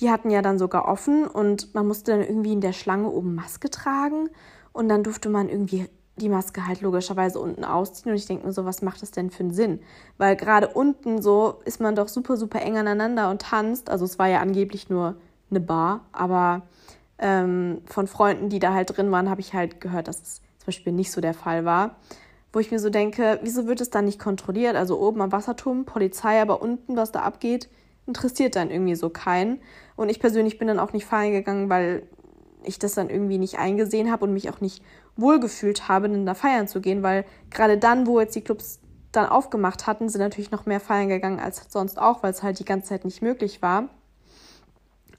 Die 0.00 0.10
hatten 0.10 0.30
ja 0.30 0.42
dann 0.42 0.58
sogar 0.58 0.88
offen 0.88 1.28
und 1.28 1.72
man 1.76 1.86
musste 1.86 2.10
dann 2.10 2.22
irgendwie 2.22 2.54
in 2.54 2.60
der 2.60 2.72
Schlange 2.72 3.08
oben 3.08 3.36
Maske 3.36 3.70
tragen. 3.70 4.30
Und 4.72 4.88
dann 4.88 5.04
durfte 5.04 5.28
man 5.28 5.48
irgendwie 5.48 5.86
die 6.16 6.28
Maske 6.28 6.66
halt 6.66 6.80
logischerweise 6.80 7.38
unten 7.38 7.64
ausziehen. 7.64 8.10
Und 8.10 8.18
ich 8.18 8.26
denke 8.26 8.48
mir 8.48 8.52
so, 8.52 8.64
was 8.64 8.82
macht 8.82 9.00
das 9.00 9.12
denn 9.12 9.30
für 9.30 9.44
einen 9.44 9.54
Sinn? 9.54 9.78
Weil 10.18 10.34
gerade 10.34 10.66
unten 10.66 11.22
so 11.22 11.60
ist 11.64 11.80
man 11.80 11.94
doch 11.94 12.08
super, 12.08 12.36
super 12.36 12.62
eng 12.62 12.78
aneinander 12.78 13.30
und 13.30 13.42
tanzt. 13.42 13.90
Also 13.90 14.06
es 14.06 14.18
war 14.18 14.26
ja 14.26 14.40
angeblich 14.40 14.90
nur 14.90 15.14
eine 15.50 15.60
Bar, 15.60 16.00
aber 16.10 16.62
ähm, 17.20 17.82
von 17.86 18.06
Freunden, 18.06 18.48
die 18.48 18.58
da 18.58 18.74
halt 18.74 18.96
drin 18.96 19.10
waren, 19.10 19.30
habe 19.30 19.40
ich 19.40 19.54
halt 19.54 19.80
gehört, 19.80 20.08
dass 20.08 20.20
es 20.20 20.34
zum 20.58 20.66
Beispiel 20.66 20.92
nicht 20.92 21.12
so 21.12 21.20
der 21.20 21.34
Fall 21.34 21.64
war. 21.64 21.96
Wo 22.52 22.58
ich 22.58 22.70
mir 22.70 22.80
so 22.80 22.90
denke, 22.90 23.38
wieso 23.42 23.66
wird 23.66 23.80
es 23.80 23.90
dann 23.90 24.06
nicht 24.06 24.18
kontrolliert? 24.18 24.74
Also 24.74 24.98
oben 24.98 25.22
am 25.22 25.30
Wasserturm, 25.30 25.84
Polizei, 25.84 26.40
aber 26.40 26.60
unten, 26.62 26.96
was 26.96 27.12
da 27.12 27.20
abgeht, 27.20 27.68
interessiert 28.06 28.56
dann 28.56 28.70
irgendwie 28.70 28.96
so 28.96 29.08
keinen. 29.08 29.60
Und 29.94 30.08
ich 30.08 30.18
persönlich 30.18 30.58
bin 30.58 30.66
dann 30.66 30.80
auch 30.80 30.92
nicht 30.92 31.06
feiern 31.06 31.32
gegangen, 31.32 31.68
weil 31.70 32.02
ich 32.64 32.78
das 32.78 32.94
dann 32.94 33.08
irgendwie 33.08 33.38
nicht 33.38 33.58
eingesehen 33.58 34.10
habe 34.10 34.24
und 34.24 34.32
mich 34.32 34.50
auch 34.50 34.60
nicht 34.60 34.82
wohlgefühlt 35.16 35.88
habe, 35.88 36.08
dann 36.08 36.26
da 36.26 36.34
feiern 36.34 36.68
zu 36.68 36.80
gehen, 36.80 37.02
weil 37.02 37.24
gerade 37.50 37.78
dann, 37.78 38.06
wo 38.06 38.20
jetzt 38.20 38.34
die 38.34 38.42
Clubs 38.42 38.80
dann 39.12 39.26
aufgemacht 39.26 39.86
hatten, 39.86 40.08
sind 40.08 40.20
natürlich 40.20 40.50
noch 40.50 40.66
mehr 40.66 40.80
feiern 40.80 41.08
gegangen 41.08 41.40
als 41.40 41.66
sonst 41.68 41.98
auch, 41.98 42.22
weil 42.22 42.32
es 42.32 42.42
halt 42.42 42.58
die 42.58 42.64
ganze 42.64 42.88
Zeit 42.88 43.04
nicht 43.04 43.22
möglich 43.22 43.62
war. 43.62 43.88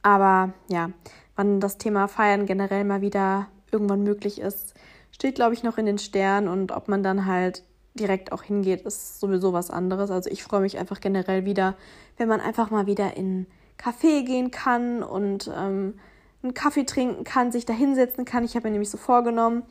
Aber 0.02 0.54
ja, 0.68 0.90
wann 1.36 1.60
das 1.60 1.78
Thema 1.78 2.08
Feiern 2.08 2.46
generell 2.46 2.84
mal 2.84 3.02
wieder 3.02 3.48
irgendwann 3.72 4.04
möglich 4.04 4.40
ist, 4.40 4.74
steht, 5.12 5.36
glaube 5.36 5.54
ich, 5.54 5.64
noch 5.64 5.78
in 5.78 5.86
den 5.86 5.98
Sternen. 5.98 6.48
Und 6.48 6.72
ob 6.72 6.88
man 6.88 7.04
dann 7.04 7.26
halt 7.26 7.64
direkt 7.94 8.32
auch 8.32 8.44
hingeht, 8.44 8.82
ist 8.82 9.20
sowieso 9.20 9.54
was 9.54 9.70
anderes. 9.70 10.12
Also 10.12 10.30
ich 10.30 10.44
freue 10.44 10.62
mich 10.62 10.78
einfach 10.78 11.02
generell 11.02 11.46
wieder, 11.46 11.76
wenn 12.18 12.28
man 12.28 12.42
einfach 12.42 12.70
mal 12.70 12.88
wieder 12.88 13.18
in 13.18 13.48
Café 13.78 14.24
gehen 14.24 14.52
kann 14.52 15.04
und 15.04 15.50
ähm, 15.56 15.96
einen 16.44 16.54
Kaffee 16.54 16.86
trinken 16.86 17.24
kann, 17.24 17.52
sich 17.52 17.66
da 17.66 17.74
hinsetzen 17.74 18.26
kann. 18.26 18.44
Ich 18.44 18.56
habe 18.56 18.68
mir 18.68 18.72
nämlich 18.72 18.90
so 18.90 18.98
vorgenommen, 18.98 19.64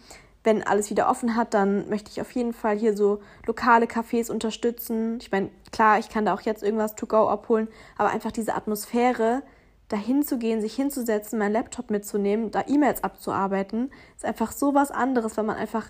wenn 0.42 0.62
alles 0.62 0.90
wieder 0.90 1.10
offen 1.10 1.36
hat, 1.36 1.52
dann 1.52 1.88
möchte 1.88 2.10
ich 2.10 2.20
auf 2.20 2.30
jeden 2.32 2.54
Fall 2.54 2.78
hier 2.78 2.96
so 2.96 3.20
lokale 3.46 3.86
Cafés 3.86 4.30
unterstützen. 4.30 5.18
Ich 5.20 5.30
meine, 5.30 5.50
klar, 5.70 5.98
ich 5.98 6.08
kann 6.08 6.24
da 6.24 6.34
auch 6.34 6.40
jetzt 6.40 6.62
irgendwas 6.62 6.94
to 6.94 7.06
go 7.06 7.28
abholen, 7.28 7.68
aber 7.98 8.10
einfach 8.10 8.32
diese 8.32 8.54
Atmosphäre, 8.54 9.42
dahin 9.90 10.22
zu 10.22 10.38
gehen, 10.38 10.60
sich 10.60 10.74
hinzusetzen, 10.74 11.38
meinen 11.38 11.52
Laptop 11.52 11.90
mitzunehmen, 11.90 12.50
da 12.50 12.64
E-Mails 12.66 13.04
abzuarbeiten, 13.04 13.90
ist 14.16 14.24
einfach 14.24 14.52
so 14.52 14.72
was 14.72 14.90
anderes, 14.90 15.36
wenn 15.36 15.46
man 15.46 15.56
einfach 15.56 15.86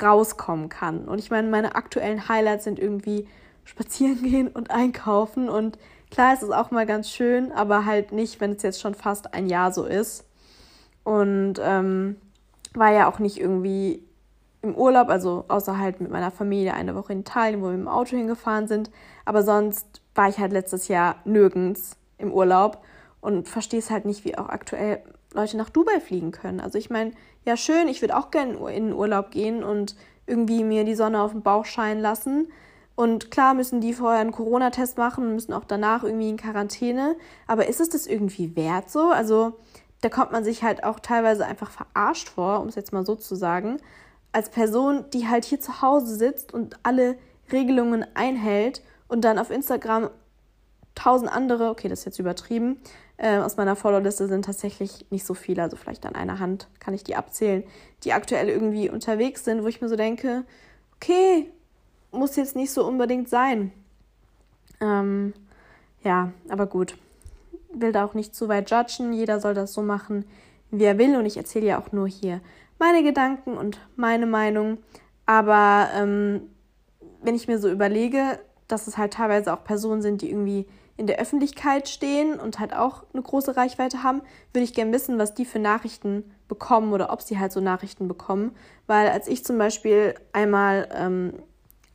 rauskommen 0.00 0.68
kann. 0.68 1.06
Und 1.06 1.20
ich 1.20 1.30
meine, 1.30 1.48
meine 1.48 1.76
aktuellen 1.76 2.28
Highlights 2.28 2.64
sind 2.64 2.78
irgendwie 2.78 3.28
spazieren 3.64 4.22
gehen 4.22 4.48
und 4.48 4.72
einkaufen. 4.72 5.48
Und 5.48 5.78
klar, 6.10 6.34
es 6.34 6.42
ist 6.42 6.52
auch 6.52 6.72
mal 6.72 6.84
ganz 6.84 7.08
schön, 7.08 7.52
aber 7.52 7.86
halt 7.86 8.12
nicht, 8.12 8.40
wenn 8.40 8.52
es 8.52 8.62
jetzt 8.62 8.80
schon 8.80 8.94
fast 8.94 9.34
ein 9.34 9.46
Jahr 9.46 9.72
so 9.72 9.84
ist. 9.84 10.26
Und 11.04 11.54
ähm, 11.62 12.16
war 12.74 12.92
ja 12.92 13.08
auch 13.08 13.20
nicht 13.20 13.38
irgendwie 13.38 14.02
im 14.62 14.74
Urlaub, 14.74 15.10
also 15.10 15.44
außer 15.46 15.78
halt 15.78 16.00
mit 16.00 16.10
meiner 16.10 16.32
Familie 16.32 16.74
eine 16.74 16.96
Woche 16.96 17.12
in 17.12 17.20
Italien, 17.20 17.60
wo 17.60 17.66
wir 17.66 17.72
dem 17.72 17.86
Auto 17.86 18.16
hingefahren 18.16 18.66
sind. 18.66 18.90
Aber 19.24 19.44
sonst 19.44 20.00
war 20.16 20.28
ich 20.28 20.38
halt 20.38 20.52
letztes 20.52 20.88
Jahr 20.88 21.16
nirgends 21.24 21.96
im 22.18 22.32
Urlaub 22.32 22.82
und 23.24 23.48
verstehe 23.48 23.78
es 23.78 23.90
halt 23.90 24.04
nicht, 24.04 24.26
wie 24.26 24.36
auch 24.36 24.50
aktuell 24.50 25.02
Leute 25.32 25.56
nach 25.56 25.70
Dubai 25.70 25.98
fliegen 25.98 26.30
können. 26.30 26.60
Also 26.60 26.76
ich 26.76 26.90
meine, 26.90 27.12
ja 27.46 27.56
schön, 27.56 27.88
ich 27.88 28.02
würde 28.02 28.18
auch 28.18 28.30
gerne 28.30 28.52
in 28.70 28.88
den 28.88 28.92
Urlaub 28.92 29.30
gehen 29.30 29.64
und 29.64 29.96
irgendwie 30.26 30.62
mir 30.62 30.84
die 30.84 30.94
Sonne 30.94 31.22
auf 31.22 31.32
den 31.32 31.42
Bauch 31.42 31.64
scheinen 31.64 32.02
lassen. 32.02 32.48
Und 32.96 33.30
klar 33.30 33.54
müssen 33.54 33.80
die 33.80 33.94
vorher 33.94 34.20
einen 34.20 34.30
Corona-Test 34.30 34.98
machen 34.98 35.26
und 35.26 35.34
müssen 35.34 35.54
auch 35.54 35.64
danach 35.64 36.04
irgendwie 36.04 36.28
in 36.28 36.36
Quarantäne. 36.36 37.16
Aber 37.46 37.66
ist 37.66 37.80
es 37.80 37.88
das 37.88 38.06
irgendwie 38.06 38.56
wert 38.56 38.90
so? 38.90 39.08
Also 39.10 39.54
da 40.02 40.10
kommt 40.10 40.30
man 40.30 40.44
sich 40.44 40.62
halt 40.62 40.84
auch 40.84 41.00
teilweise 41.00 41.46
einfach 41.46 41.70
verarscht 41.70 42.28
vor, 42.28 42.60
um 42.60 42.68
es 42.68 42.74
jetzt 42.74 42.92
mal 42.92 43.06
so 43.06 43.14
zu 43.14 43.36
sagen, 43.36 43.78
als 44.32 44.50
Person, 44.50 45.06
die 45.14 45.28
halt 45.28 45.46
hier 45.46 45.60
zu 45.60 45.80
Hause 45.80 46.14
sitzt 46.14 46.52
und 46.52 46.76
alle 46.82 47.16
Regelungen 47.50 48.04
einhält 48.12 48.82
und 49.08 49.24
dann 49.24 49.38
auf 49.38 49.50
Instagram 49.50 50.10
tausend 50.94 51.30
andere, 51.30 51.70
okay, 51.70 51.88
das 51.88 52.00
ist 52.00 52.04
jetzt 52.04 52.18
übertrieben, 52.18 52.78
äh, 53.16 53.38
aus 53.38 53.56
meiner 53.56 53.76
Follow-Liste 53.76 54.26
sind 54.28 54.44
tatsächlich 54.44 55.06
nicht 55.10 55.24
so 55.24 55.34
viele, 55.34 55.62
also 55.62 55.76
vielleicht 55.76 56.04
an 56.06 56.14
einer 56.14 56.40
Hand 56.40 56.68
kann 56.80 56.94
ich 56.94 57.04
die 57.04 57.16
abzählen, 57.16 57.64
die 58.02 58.12
aktuell 58.12 58.48
irgendwie 58.48 58.90
unterwegs 58.90 59.44
sind, 59.44 59.62
wo 59.62 59.68
ich 59.68 59.80
mir 59.80 59.88
so 59.88 59.96
denke, 59.96 60.44
okay, 60.96 61.50
muss 62.10 62.36
jetzt 62.36 62.56
nicht 62.56 62.72
so 62.72 62.86
unbedingt 62.86 63.28
sein. 63.28 63.72
Ähm, 64.80 65.34
ja, 66.02 66.32
aber 66.48 66.66
gut. 66.66 66.96
Will 67.72 67.92
da 67.92 68.04
auch 68.04 68.14
nicht 68.14 68.34
zu 68.34 68.48
weit 68.48 68.70
judgen. 68.70 69.12
Jeder 69.12 69.40
soll 69.40 69.54
das 69.54 69.72
so 69.72 69.82
machen, 69.82 70.24
wie 70.70 70.84
er 70.84 70.98
will. 70.98 71.16
Und 71.16 71.26
ich 71.26 71.36
erzähle 71.36 71.66
ja 71.66 71.80
auch 71.80 71.92
nur 71.92 72.06
hier 72.06 72.40
meine 72.78 73.02
Gedanken 73.02 73.56
und 73.56 73.80
meine 73.96 74.26
Meinung. 74.26 74.78
Aber 75.26 75.88
ähm, 75.94 76.42
wenn 77.22 77.34
ich 77.34 77.48
mir 77.48 77.58
so 77.58 77.70
überlege, 77.70 78.38
dass 78.68 78.86
es 78.86 78.96
halt 78.96 79.14
teilweise 79.14 79.52
auch 79.52 79.64
Personen 79.64 80.02
sind, 80.02 80.22
die 80.22 80.30
irgendwie 80.30 80.66
in 80.96 81.06
der 81.06 81.18
Öffentlichkeit 81.18 81.88
stehen 81.88 82.38
und 82.38 82.58
halt 82.58 82.74
auch 82.74 83.02
eine 83.12 83.22
große 83.22 83.56
Reichweite 83.56 84.02
haben, 84.02 84.22
würde 84.52 84.64
ich 84.64 84.74
gerne 84.74 84.92
wissen, 84.92 85.18
was 85.18 85.34
die 85.34 85.44
für 85.44 85.58
Nachrichten 85.58 86.30
bekommen 86.46 86.92
oder 86.92 87.12
ob 87.12 87.22
sie 87.22 87.38
halt 87.38 87.52
so 87.52 87.60
Nachrichten 87.60 88.06
bekommen. 88.06 88.54
Weil 88.86 89.08
als 89.08 89.26
ich 89.26 89.44
zum 89.44 89.58
Beispiel 89.58 90.14
einmal 90.32 90.88
ähm, 90.94 91.34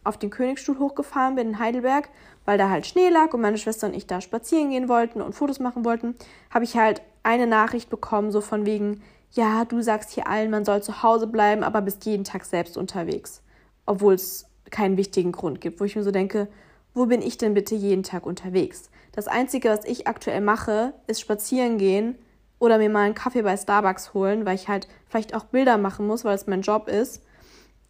auf 0.03 0.18
den 0.18 0.29
Königsstuhl 0.29 0.79
hochgefahren 0.79 1.36
bin 1.36 1.50
in 1.50 1.60
Heidelberg, 1.60 2.10
weil 2.46 2.58
da 2.58 2.70
halt 2.70 2.88
Schnee 2.88 3.10
lag 3.10 3.34
und 3.34 3.41
meine 3.41 3.58
Schwester 3.58 3.88
und 3.88 3.96
ich 3.96 4.08
da 4.08 4.22
spazieren 4.22 4.72
gehen 4.72 4.89
wollten 4.89 5.22
und 5.22 5.34
Fotos 5.34 5.60
machen 5.60 5.86
wollten, 5.86 6.15
habe 6.50 6.65
ich 6.65 6.75
halt 6.75 7.01
eine 7.24 7.48
Nachricht 7.48 7.89
bekommen, 7.89 8.32
so 8.32 8.41
von 8.41 8.65
wegen, 8.65 9.01
ja, 9.32 9.65
du 9.65 9.82
sagst 9.82 10.12
hier 10.12 10.27
allen, 10.27 10.50
man 10.50 10.65
soll 10.65 10.82
zu 10.82 11.03
Hause 11.03 11.27
bleiben, 11.27 11.63
aber 11.63 11.82
bist 11.82 12.06
jeden 12.06 12.24
Tag 12.24 12.46
selbst 12.46 12.77
unterwegs. 12.77 13.44
Obwohl 13.86 14.15
es 14.15 14.48
keinen 14.72 14.98
wichtigen 14.98 15.32
Grund 15.32 15.62
gibt, 15.62 15.79
wo 15.79 15.86
ich 15.86 15.96
mir 15.96 16.03
so 16.03 16.12
denke, 16.12 16.48
wo 16.93 17.05
bin 17.05 17.22
ich 17.22 17.38
denn 17.38 17.53
bitte 17.53 17.75
jeden 17.75 18.03
Tag 18.03 18.25
unterwegs? 18.25 18.89
Das 19.12 19.27
Einzige, 19.27 19.69
was 19.69 19.86
ich 19.86 20.08
aktuell 20.08 20.41
mache, 20.41 20.93
ist 21.08 21.22
spazieren 21.22 21.77
gehen 21.77 22.15
oder 22.60 22.77
mir 22.77 22.89
mal 22.89 23.05
einen 23.05 23.15
Kaffee 23.15 23.41
bei 23.41 23.58
Starbucks 23.58 24.13
holen, 24.13 24.46
weil 24.46 24.55
ich 24.55 24.67
halt 24.67 24.88
vielleicht 25.08 25.34
auch 25.34 25.46
Bilder 25.46 25.77
machen 25.77 26.08
muss, 26.08 26.25
weil 26.25 26.36
es 26.36 26.48
mein 26.48 26.62
Job 26.62 26.88
ist. 26.88 27.24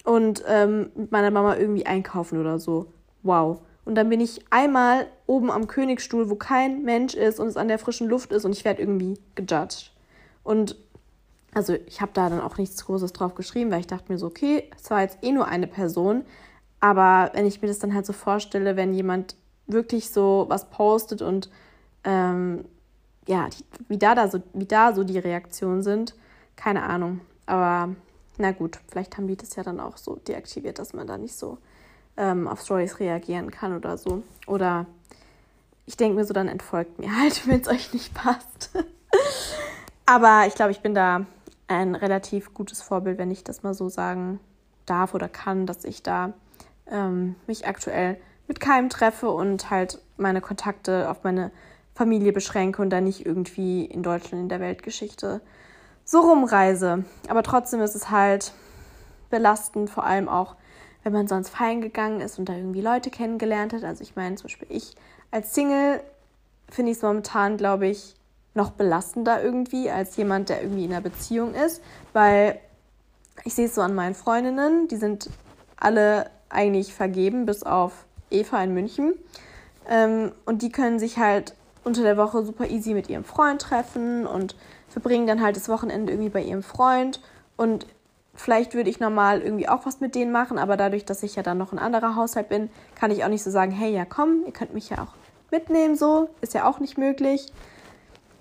Und 0.05 0.43
ähm, 0.47 0.91
mit 0.95 1.11
meiner 1.11 1.31
Mama 1.31 1.57
irgendwie 1.57 1.85
einkaufen 1.85 2.39
oder 2.39 2.57
so. 2.59 2.93
Wow. 3.23 3.59
Und 3.85 3.95
dann 3.95 4.09
bin 4.09 4.21
ich 4.21 4.45
einmal 4.49 5.07
oben 5.25 5.51
am 5.51 5.67
Königsstuhl, 5.67 6.29
wo 6.29 6.35
kein 6.35 6.83
Mensch 6.83 7.15
ist 7.15 7.39
und 7.39 7.47
es 7.47 7.57
an 7.57 7.67
der 7.67 7.79
frischen 7.79 8.07
Luft 8.07 8.31
ist 8.31 8.45
und 8.45 8.51
ich 8.51 8.63
werde 8.63 8.81
irgendwie 8.81 9.19
gejudged. 9.35 9.91
Und 10.43 10.77
also 11.53 11.75
ich 11.87 11.99
habe 11.99 12.11
da 12.13 12.29
dann 12.29 12.41
auch 12.41 12.57
nichts 12.57 12.85
Großes 12.85 13.13
drauf 13.13 13.35
geschrieben, 13.35 13.71
weil 13.71 13.79
ich 13.79 13.87
dachte 13.87 14.11
mir 14.11 14.17
so, 14.17 14.27
okay, 14.27 14.69
es 14.79 14.89
war 14.91 15.01
jetzt 15.01 15.17
eh 15.23 15.31
nur 15.31 15.47
eine 15.47 15.67
Person. 15.67 16.23
Aber 16.79 17.31
wenn 17.33 17.45
ich 17.45 17.61
mir 17.61 17.67
das 17.67 17.79
dann 17.79 17.93
halt 17.93 18.05
so 18.05 18.13
vorstelle, 18.13 18.75
wenn 18.75 18.93
jemand 18.93 19.35
wirklich 19.67 20.09
so 20.09 20.45
was 20.49 20.69
postet 20.69 21.21
und 21.21 21.49
ähm, 22.03 22.65
ja, 23.27 23.47
wie 23.87 23.97
da, 23.97 24.15
da 24.15 24.27
so, 24.27 24.41
wie 24.53 24.65
da 24.65 24.93
so 24.93 25.03
die 25.03 25.19
Reaktionen 25.19 25.83
sind, 25.83 26.15
keine 26.55 26.83
Ahnung. 26.83 27.21
Aber 27.45 27.93
na 28.37 28.51
gut, 28.51 28.79
vielleicht 28.87 29.17
haben 29.17 29.27
die 29.27 29.35
das 29.35 29.55
ja 29.55 29.63
dann 29.63 29.79
auch 29.79 29.97
so 29.97 30.15
deaktiviert, 30.15 30.79
dass 30.79 30.93
man 30.93 31.05
da 31.05 31.17
nicht 31.17 31.35
so 31.35 31.57
ähm, 32.17 32.47
auf 32.47 32.61
Stories 32.61 32.99
reagieren 32.99 33.51
kann 33.51 33.75
oder 33.75 33.97
so. 33.97 34.23
Oder 34.47 34.85
ich 35.85 35.97
denke 35.97 36.15
mir 36.15 36.25
so, 36.25 36.33
dann 36.33 36.47
entfolgt 36.47 36.99
mir 36.99 37.15
halt, 37.19 37.47
wenn 37.47 37.61
es 37.61 37.67
euch 37.67 37.93
nicht 37.93 38.13
passt. 38.13 38.71
Aber 40.05 40.45
ich 40.47 40.55
glaube, 40.55 40.71
ich 40.71 40.81
bin 40.81 40.95
da 40.95 41.25
ein 41.67 41.93
relativ 41.95 42.53
gutes 42.53 42.81
Vorbild, 42.81 43.17
wenn 43.17 43.29
ich 43.29 43.43
das 43.43 43.61
mal 43.61 43.73
so 43.73 43.89
sagen 43.89 44.39
darf 44.85 45.13
oder 45.13 45.29
kann, 45.29 45.67
dass 45.67 45.83
ich 45.85 46.01
da 46.01 46.33
ähm, 46.91 47.35
mich 47.47 47.67
aktuell 47.67 48.17
mit 48.47 48.59
keinem 48.59 48.89
treffe 48.89 49.29
und 49.29 49.69
halt 49.69 49.99
meine 50.17 50.41
Kontakte 50.41 51.09
auf 51.09 51.23
meine 51.23 51.51
Familie 51.93 52.33
beschränke 52.33 52.81
und 52.81 52.89
da 52.89 53.01
nicht 53.01 53.25
irgendwie 53.25 53.85
in 53.85 54.03
Deutschland 54.03 54.43
in 54.43 54.49
der 54.49 54.59
Weltgeschichte 54.59 55.41
so 56.05 56.21
rumreise. 56.21 57.03
Aber 57.27 57.43
trotzdem 57.43 57.81
ist 57.81 57.95
es 57.95 58.09
halt 58.09 58.53
belastend, 59.29 59.89
vor 59.89 60.03
allem 60.03 60.27
auch, 60.27 60.55
wenn 61.03 61.13
man 61.13 61.27
sonst 61.27 61.49
feiern 61.49 61.81
gegangen 61.81 62.21
ist 62.21 62.39
und 62.39 62.49
da 62.49 62.55
irgendwie 62.55 62.81
Leute 62.81 63.09
kennengelernt 63.09 63.73
hat. 63.73 63.83
Also 63.83 64.01
ich 64.01 64.15
meine, 64.15 64.35
zum 64.35 64.47
Beispiel 64.47 64.67
ich 64.71 64.95
als 65.31 65.53
Single 65.53 66.01
finde 66.69 66.91
ich 66.91 66.97
es 66.97 67.03
momentan, 67.03 67.57
glaube 67.57 67.87
ich, 67.87 68.15
noch 68.55 68.71
belastender 68.71 69.43
irgendwie 69.43 69.89
als 69.89 70.17
jemand, 70.17 70.49
der 70.49 70.61
irgendwie 70.61 70.85
in 70.85 70.91
einer 70.91 71.01
Beziehung 71.01 71.53
ist, 71.53 71.81
weil 72.13 72.59
ich 73.43 73.53
sehe 73.53 73.67
es 73.67 73.75
so 73.75 73.81
an 73.81 73.95
meinen 73.95 74.15
Freundinnen, 74.15 74.87
die 74.87 74.97
sind 74.97 75.29
alle 75.77 76.29
eigentlich 76.49 76.93
vergeben, 76.93 77.45
bis 77.45 77.63
auf 77.63 78.05
Eva 78.31 78.63
in 78.63 78.73
München. 78.73 79.13
Ähm, 79.87 80.31
und 80.45 80.61
die 80.61 80.71
können 80.71 80.99
sich 80.99 81.17
halt 81.17 81.55
unter 81.83 82.03
der 82.03 82.17
Woche 82.17 82.43
super 82.43 82.67
easy 82.67 82.93
mit 82.93 83.09
ihrem 83.09 83.23
Freund 83.23 83.61
treffen 83.61 84.27
und 84.27 84.55
verbringen 84.89 85.27
dann 85.27 85.41
halt 85.41 85.55
das 85.55 85.69
Wochenende 85.69 86.11
irgendwie 86.13 86.29
bei 86.29 86.41
ihrem 86.41 86.63
Freund. 86.63 87.21
Und 87.57 87.85
vielleicht 88.35 88.73
würde 88.73 88.89
ich 88.89 88.99
normal 88.99 89.41
irgendwie 89.41 89.69
auch 89.69 89.85
was 89.85 89.99
mit 89.99 90.15
denen 90.15 90.31
machen, 90.31 90.57
aber 90.57 90.77
dadurch, 90.77 91.05
dass 91.05 91.23
ich 91.23 91.35
ja 91.35 91.43
dann 91.43 91.57
noch 91.57 91.71
ein 91.71 91.79
anderer 91.79 92.15
Haushalt 92.15 92.49
bin, 92.49 92.69
kann 92.95 93.11
ich 93.11 93.23
auch 93.23 93.29
nicht 93.29 93.43
so 93.43 93.51
sagen, 93.51 93.71
hey, 93.71 93.93
ja 93.93 94.05
komm, 94.05 94.43
ihr 94.45 94.53
könnt 94.53 94.73
mich 94.73 94.89
ja 94.89 95.03
auch 95.03 95.13
mitnehmen, 95.51 95.95
so 95.95 96.29
ist 96.41 96.53
ja 96.53 96.67
auch 96.67 96.79
nicht 96.79 96.97
möglich. 96.97 97.51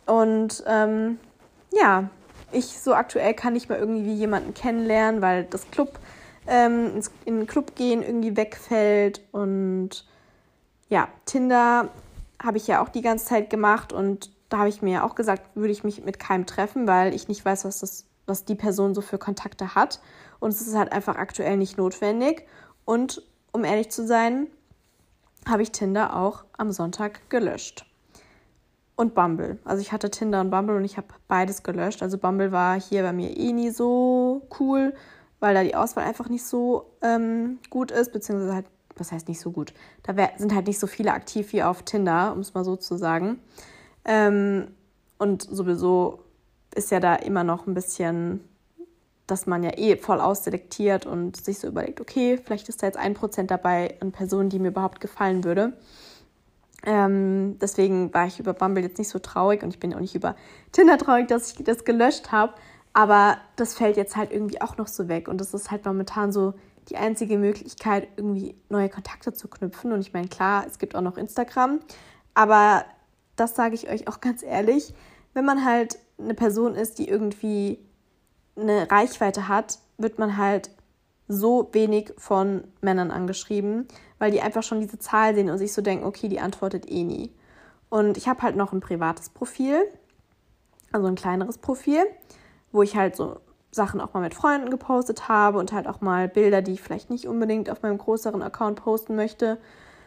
Und 0.07 0.65
ähm, 0.67 1.19
ja, 1.73 2.09
ich 2.53 2.79
so 2.81 2.95
aktuell 2.95 3.35
kann 3.35 3.53
nicht 3.53 3.69
mal 3.69 3.79
irgendwie 3.79 4.15
jemanden 4.15 4.55
kennenlernen, 4.55 5.21
weil 5.21 5.45
das 5.45 5.71
Club 5.71 5.99
ähm, 6.49 7.01
in 7.25 7.39
den 7.39 7.47
Club 7.47 7.77
gehen 7.77 8.03
irgendwie 8.03 8.37
wegfällt 8.37 9.23
und 9.33 10.07
ja, 10.89 11.09
Tinder 11.27 11.91
habe 12.43 12.57
ich 12.57 12.67
ja 12.67 12.83
auch 12.83 12.89
die 12.89 13.03
ganze 13.03 13.27
Zeit 13.27 13.51
gemacht 13.51 13.93
und 13.93 14.31
da 14.49 14.59
habe 14.59 14.69
ich 14.69 14.83
mir 14.83 15.05
auch 15.05 15.15
gesagt, 15.15 15.55
würde 15.55 15.73
ich 15.73 15.85
mich 15.85 16.05
mit 16.05 16.19
keinem 16.19 16.47
treffen, 16.47 16.87
weil 16.87 17.15
ich 17.15 17.29
nicht 17.29 17.45
weiß, 17.45 17.65
was, 17.65 17.81
das, 17.81 18.07
was 18.27 18.45
die 18.45 18.55
Person 18.55 18.95
so 18.95 19.03
für 19.03 19.19
Kontakte 19.19 19.75
hat. 19.75 20.01
Und 20.41 20.51
es 20.51 20.63
ist 20.63 20.75
halt 20.75 20.93
einfach 20.93 21.17
aktuell 21.17 21.57
nicht 21.57 21.77
notwendig. 21.77 22.47
Und 22.85 23.23
um 23.53 23.65
ehrlich 23.65 23.91
zu 23.91 24.07
sein, 24.07 24.47
habe 25.47 25.63
ich 25.63 25.73
Tinder 25.73 26.17
auch 26.17 26.45
am 26.57 26.73
Sonntag 26.73 27.29
gelöscht. 27.29 27.85
Und 28.97 29.15
Bumble. 29.15 29.59
Also 29.65 29.81
ich 29.83 29.93
hatte 29.93 30.11
Tinder 30.11 30.41
und 30.41 30.51
Bumble 30.51 30.77
und 30.77 30.85
ich 30.85 30.97
habe 30.97 31.09
beides 31.29 31.63
gelöscht. 31.63 32.03
Also 32.03 32.19
Bumble 32.19 32.51
war 32.51 32.81
hier 32.81 33.03
bei 33.03 33.13
mir 33.13 33.37
eh 33.37 33.53
nie 33.53 33.71
so 33.71 34.47
cool, 34.59 34.95
weil 35.41 35.55
da 35.55 35.63
die 35.63 35.75
Auswahl 35.75 36.05
einfach 36.05 36.29
nicht 36.29 36.45
so 36.45 36.91
ähm, 37.03 37.59
gut 37.71 37.91
ist, 37.91 38.13
beziehungsweise 38.13 38.55
halt 38.55 38.67
was 38.99 39.13
heißt 39.13 39.29
nicht 39.29 39.41
so 39.41 39.51
gut? 39.51 39.73
Da 40.03 40.15
sind 40.37 40.55
halt 40.55 40.67
nicht 40.67 40.79
so 40.79 40.87
viele 40.87 41.13
aktiv 41.13 41.53
wie 41.53 41.63
auf 41.63 41.83
Tinder, 41.83 42.33
um 42.33 42.41
es 42.41 42.55
mal 42.55 42.65
so 42.65 42.77
zu 42.77 42.97
sagen. 42.97 43.39
Ähm, 44.05 44.69
und 45.19 45.43
sowieso 45.43 46.21
ist 46.75 46.91
ja 46.91 47.01
da 47.01 47.15
immer 47.15 47.45
noch 47.45 47.67
ein 47.67 47.75
bisschen, 47.75 48.45
dass 49.27 49.47
man 49.47 49.63
ja 49.63 49.77
eh 49.77 49.97
voll 49.97 50.21
ausselektiert 50.21 51.07
und 51.07 51.37
sich 51.37 51.59
so 51.59 51.69
überlegt, 51.69 52.01
okay, 52.01 52.39
vielleicht 52.43 52.69
ist 52.69 52.83
da 52.83 52.87
jetzt 52.87 52.99
ein 52.99 53.15
Prozent 53.15 53.51
dabei 53.51 53.97
an 54.01 54.13
Personen, 54.13 54.49
die 54.49 54.59
mir 54.59 54.69
überhaupt 54.69 55.01
gefallen 55.01 55.45
würde. 55.45 55.75
Ähm, 56.85 57.59
deswegen 57.61 58.15
war 58.15 58.27
ich 58.27 58.39
über 58.39 58.55
Bumble 58.55 58.85
jetzt 58.85 58.99
nicht 58.99 59.09
so 59.09 59.19
traurig 59.19 59.63
und 59.63 59.71
ich 59.71 59.81
bin 59.81 59.93
auch 59.93 60.01
nicht 60.01 60.15
über 60.15 60.37
Tinder 60.71 60.97
traurig, 60.97 61.27
dass 61.27 61.53
ich 61.53 61.65
das 61.65 61.85
gelöscht 61.85 62.31
habe. 62.31 62.55
Aber 62.99 63.39
das 63.55 63.75
fällt 63.75 63.97
jetzt 63.97 64.17
halt 64.17 64.33
irgendwie 64.33 64.61
auch 64.61 64.77
noch 64.77 64.89
so 64.89 65.07
weg. 65.07 65.29
Und 65.29 65.41
das 65.41 65.55
ist 65.55 65.71
halt 65.71 65.85
momentan 65.85 66.33
so 66.33 66.55
die 66.89 66.97
einzige 66.97 67.39
Möglichkeit, 67.39 68.09
irgendwie 68.17 68.57
neue 68.71 68.89
Kontakte 68.89 69.33
zu 69.33 69.47
knüpfen. 69.47 69.93
Und 69.93 70.01
ich 70.01 70.13
meine, 70.13 70.27
klar, 70.27 70.65
es 70.67 70.81
gibt 70.81 70.97
auch 70.97 71.01
noch 71.01 71.17
Instagram, 71.17 71.79
aber 72.35 72.85
das 73.37 73.55
sage 73.55 73.77
ich 73.77 73.89
euch 73.89 74.09
auch 74.09 74.21
ganz 74.21 74.43
ehrlich, 74.43 74.95
wenn 75.33 75.45
man 75.45 75.65
halt 75.65 76.01
eine 76.19 76.35
Person 76.35 76.75
ist, 76.75 76.99
die 76.99 77.09
irgendwie 77.09 77.79
eine 78.57 78.91
Reichweite 78.91 79.47
hat, 79.47 79.79
wird 79.97 80.19
man 80.19 80.37
halt 80.37 80.71
so 81.29 81.69
wenig 81.71 82.13
von 82.19 82.65
Männern 82.81 83.13
angeschrieben, 83.13 83.87
weil 84.19 84.33
die 84.33 84.41
einfach 84.41 84.65
schon 84.65 84.81
diese 84.81 84.99
Zahl 84.99 85.37
sehen 85.37 85.51
und 85.51 85.59
sich 85.59 85.73
so 85.73 85.83
denken, 85.83 86.05
okay, 86.05 86.27
die 86.27 86.41
antwortet 86.41 86.91
eh 86.91 87.05
nie. 87.05 87.33
Und 87.91 88.17
ich 88.17 88.27
habe 88.27 88.43
halt 88.43 88.57
noch 88.57 88.73
ein 88.73 88.81
privates 88.81 89.29
Profil, 89.29 89.85
also 90.91 91.07
ein 91.07 91.15
kleineres 91.15 91.59
Profil, 91.59 92.05
wo 92.73 92.83
ich 92.83 92.97
halt 92.97 93.17
so 93.17 93.41
Sachen 93.71 94.01
auch 94.01 94.15
mal 94.15 94.21
mit 94.21 94.35
Freunden 94.35 94.71
gepostet 94.71 95.29
habe 95.29 95.59
und 95.59 95.73
halt 95.73 95.87
auch 95.87 96.01
mal 96.01 96.29
Bilder, 96.29 96.63
die 96.63 96.73
ich 96.73 96.83
vielleicht 96.83 97.11
nicht 97.11 97.27
unbedingt 97.27 97.71
auf 97.71 97.83
meinem 97.83 97.99
größeren 97.99 98.43
Account 98.43 98.83
posten 98.83 99.15
möchte 99.15 99.59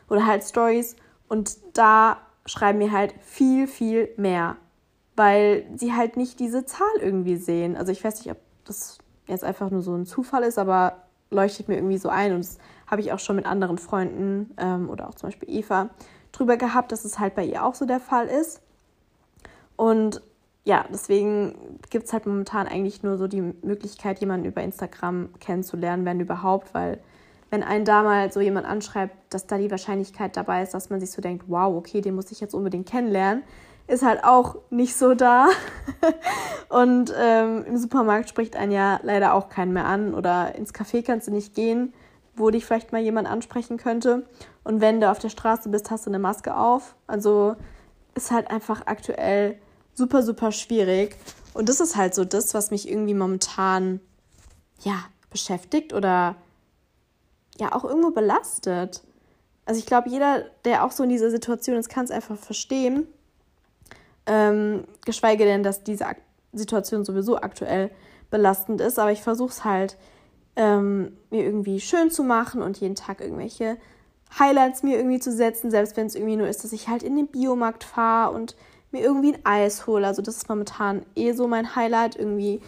oder 0.10 0.26
halt 0.26 0.44
Stories. 0.44 0.96
Und 1.28 1.58
da 1.74 2.18
schreiben 2.46 2.80
mir 2.80 2.92
halt 2.92 3.14
viel, 3.22 3.68
viel 3.68 4.10
mehr, 4.18 4.58
weil 5.16 5.66
sie 5.76 5.94
halt 5.94 6.18
nicht 6.18 6.40
diese 6.40 6.66
Zahl 6.66 6.98
irgendwie 7.00 7.38
sehen. 7.38 7.78
Also 7.78 7.92
ich 7.92 8.04
weiß 8.04 8.20
nicht, 8.20 8.32
ob 8.32 8.38
das 8.66 8.98
jetzt 9.28 9.44
einfach 9.44 9.70
nur 9.70 9.82
so 9.82 9.96
ein 9.96 10.06
Zufall 10.06 10.44
ist, 10.44 10.58
aber 10.58 11.04
leuchtet 11.30 11.68
mir 11.68 11.76
irgendwie 11.76 11.98
so 11.98 12.10
ein. 12.10 12.34
Und 12.34 12.40
das 12.40 12.58
habe 12.88 13.02
ich 13.02 13.14
auch 13.14 13.20
schon 13.20 13.36
mit 13.36 13.46
anderen 13.46 13.78
Freunden 13.78 14.54
ähm, 14.58 14.90
oder 14.90 15.08
auch 15.08 15.16
zum 15.16 15.30
Beispiel 15.30 15.50
Eva 15.50 15.90
drüber 16.32 16.58
gehabt, 16.58 16.92
dass 16.92 17.06
es 17.06 17.20
halt 17.20 17.36
bei 17.36 17.46
ihr 17.46 17.64
auch 17.64 17.76
so 17.76 17.86
der 17.86 18.00
Fall 18.00 18.28
ist. 18.28 18.62
Und 19.76 20.22
ja, 20.64 20.86
deswegen 20.92 21.80
gibt 21.90 22.06
es 22.06 22.14
halt 22.14 22.28
momentan 22.28 22.68
eigentlich 22.68 23.02
nur 23.02 23.18
so 23.18 23.28
die 23.28 23.42
Möglichkeit, 23.42 24.20
jemanden 24.20 24.46
über 24.46 24.62
Instagram 24.62 25.30
kennenzulernen, 25.40 26.06
wenn 26.06 26.20
überhaupt, 26.20 26.74
weil 26.74 27.00
wenn 27.50 27.64
einen 27.64 27.84
da 27.84 28.04
mal 28.04 28.32
so 28.32 28.40
jemand 28.40 28.66
anschreibt, 28.66 29.16
dass 29.34 29.48
da 29.48 29.58
die 29.58 29.72
Wahrscheinlichkeit 29.72 30.38
dabei 30.38 30.62
ist, 30.62 30.74
dass 30.74 30.90
man 30.90 31.00
sich 31.00 31.12
so 31.12 31.22
denkt, 31.22 31.46
wow, 31.48 31.76
okay, 31.76 32.02
den 32.02 32.16
muss 32.16 32.32
ich 32.32 32.40
jetzt 32.40 32.54
unbedingt 32.54 32.88
kennenlernen, 32.88 33.44
ist 33.88 34.04
halt 34.04 34.24
auch 34.24 34.56
nicht 34.70 34.96
so 34.96 35.16
da. 35.16 35.50
Und 36.70 37.14
ähm, 37.20 37.66
im 37.66 37.78
Supermarkt 37.78 38.30
spricht 38.30 38.56
einen 38.56 38.72
ja 38.72 39.00
leider 39.04 39.34
auch 39.34 39.50
keinen 39.50 39.74
mehr 39.74 39.86
an 39.86 40.14
oder 40.14 40.56
ins 40.56 40.74
Café 40.74 41.04
kannst 41.04 41.28
du 41.28 41.32
nicht 41.32 41.54
gehen, 41.56 41.94
wo 42.36 42.52
dich 42.52 42.66
vielleicht 42.66 42.94
mal 42.94 43.02
jemand 43.02 43.28
ansprechen 43.28 43.78
könnte. 43.78 44.26
Und 44.64 44.80
wenn 44.80 45.02
du 45.02 45.10
auf 45.10 45.20
der 45.20 45.30
Straße 45.30 45.68
bist, 45.70 45.92
hast 45.92 46.06
du 46.06 46.10
eine 46.10 46.20
Maske 46.20 46.56
auf. 46.56 46.96
Also 47.08 47.56
ist 48.16 48.32
halt 48.32 48.50
einfach 48.50 48.84
aktuell 48.86 49.58
super, 50.02 50.24
super 50.24 50.52
schwierig. 50.52 51.16
Und 51.54 51.70
das 51.70 51.80
ist 51.80 51.96
halt 51.96 52.16
so 52.16 52.26
das, 52.26 52.54
was 52.56 52.72
mich 52.72 52.90
irgendwie 52.90 53.14
momentan, 53.14 54.00
ja, 54.82 55.04
beschäftigt 55.30 55.94
oder 55.94 56.36
ja 57.60 57.74
auch 57.74 57.84
irgendwo 57.84 58.10
belastet. 58.10 59.04
Also 59.66 59.80
ich 59.80 59.86
glaube, 59.86 60.10
jeder, 60.10 60.46
der 60.66 60.84
auch 60.84 60.92
so 60.92 61.04
in 61.04 61.10
dieser 61.10 61.30
Situation 61.30 61.78
ist, 61.78 61.88
kann 61.90 62.06
es 62.06 62.12
einfach 62.12 62.36
verstehen. 62.36 63.08
Ähm, 64.26 64.86
geschweige 65.06 65.46
denn, 65.46 65.62
dass 65.62 65.84
diese 65.84 66.08
Ak 66.08 66.18
Situation 66.54 67.06
sowieso 67.06 67.38
aktuell 67.38 67.92
belastend 68.30 68.82
ist. 68.82 68.98
Aber 68.98 69.12
ich 69.12 69.22
versuche 69.22 69.52
es 69.52 69.64
halt, 69.64 69.98
ähm, 70.56 71.16
mir 71.30 71.46
irgendwie 71.46 71.80
schön 71.80 72.10
zu 72.10 72.24
machen 72.24 72.62
und 72.62 72.78
jeden 72.78 72.96
Tag 72.96 73.22
irgendwelche 73.22 73.78
Highlights 74.38 74.84
mir 74.84 74.98
irgendwie 74.98 75.20
zu 75.20 75.32
setzen, 75.32 75.72
selbst 75.72 75.96
wenn 75.96 76.08
es 76.08 76.16
irgendwie 76.16 76.36
nur 76.38 76.48
ist, 76.48 76.64
dass 76.64 76.74
ich 76.74 76.88
halt 76.88 77.04
in 77.04 77.16
den 77.16 77.28
Biomarkt 77.28 77.84
fahre 77.84 78.34
und 78.34 78.56
mir 78.92 79.02
irgendwie 79.02 79.34
ein 79.34 79.46
Eis 79.46 79.88
hole. 79.88 80.06
Also 80.06 80.22
das 80.22 80.38
ist 80.38 80.50
momentan 80.50 81.06
eh 81.16 81.32
so 81.32 81.48
mein 81.48 81.76
Highlight, 81.76 82.16
irgendwie 82.16 82.62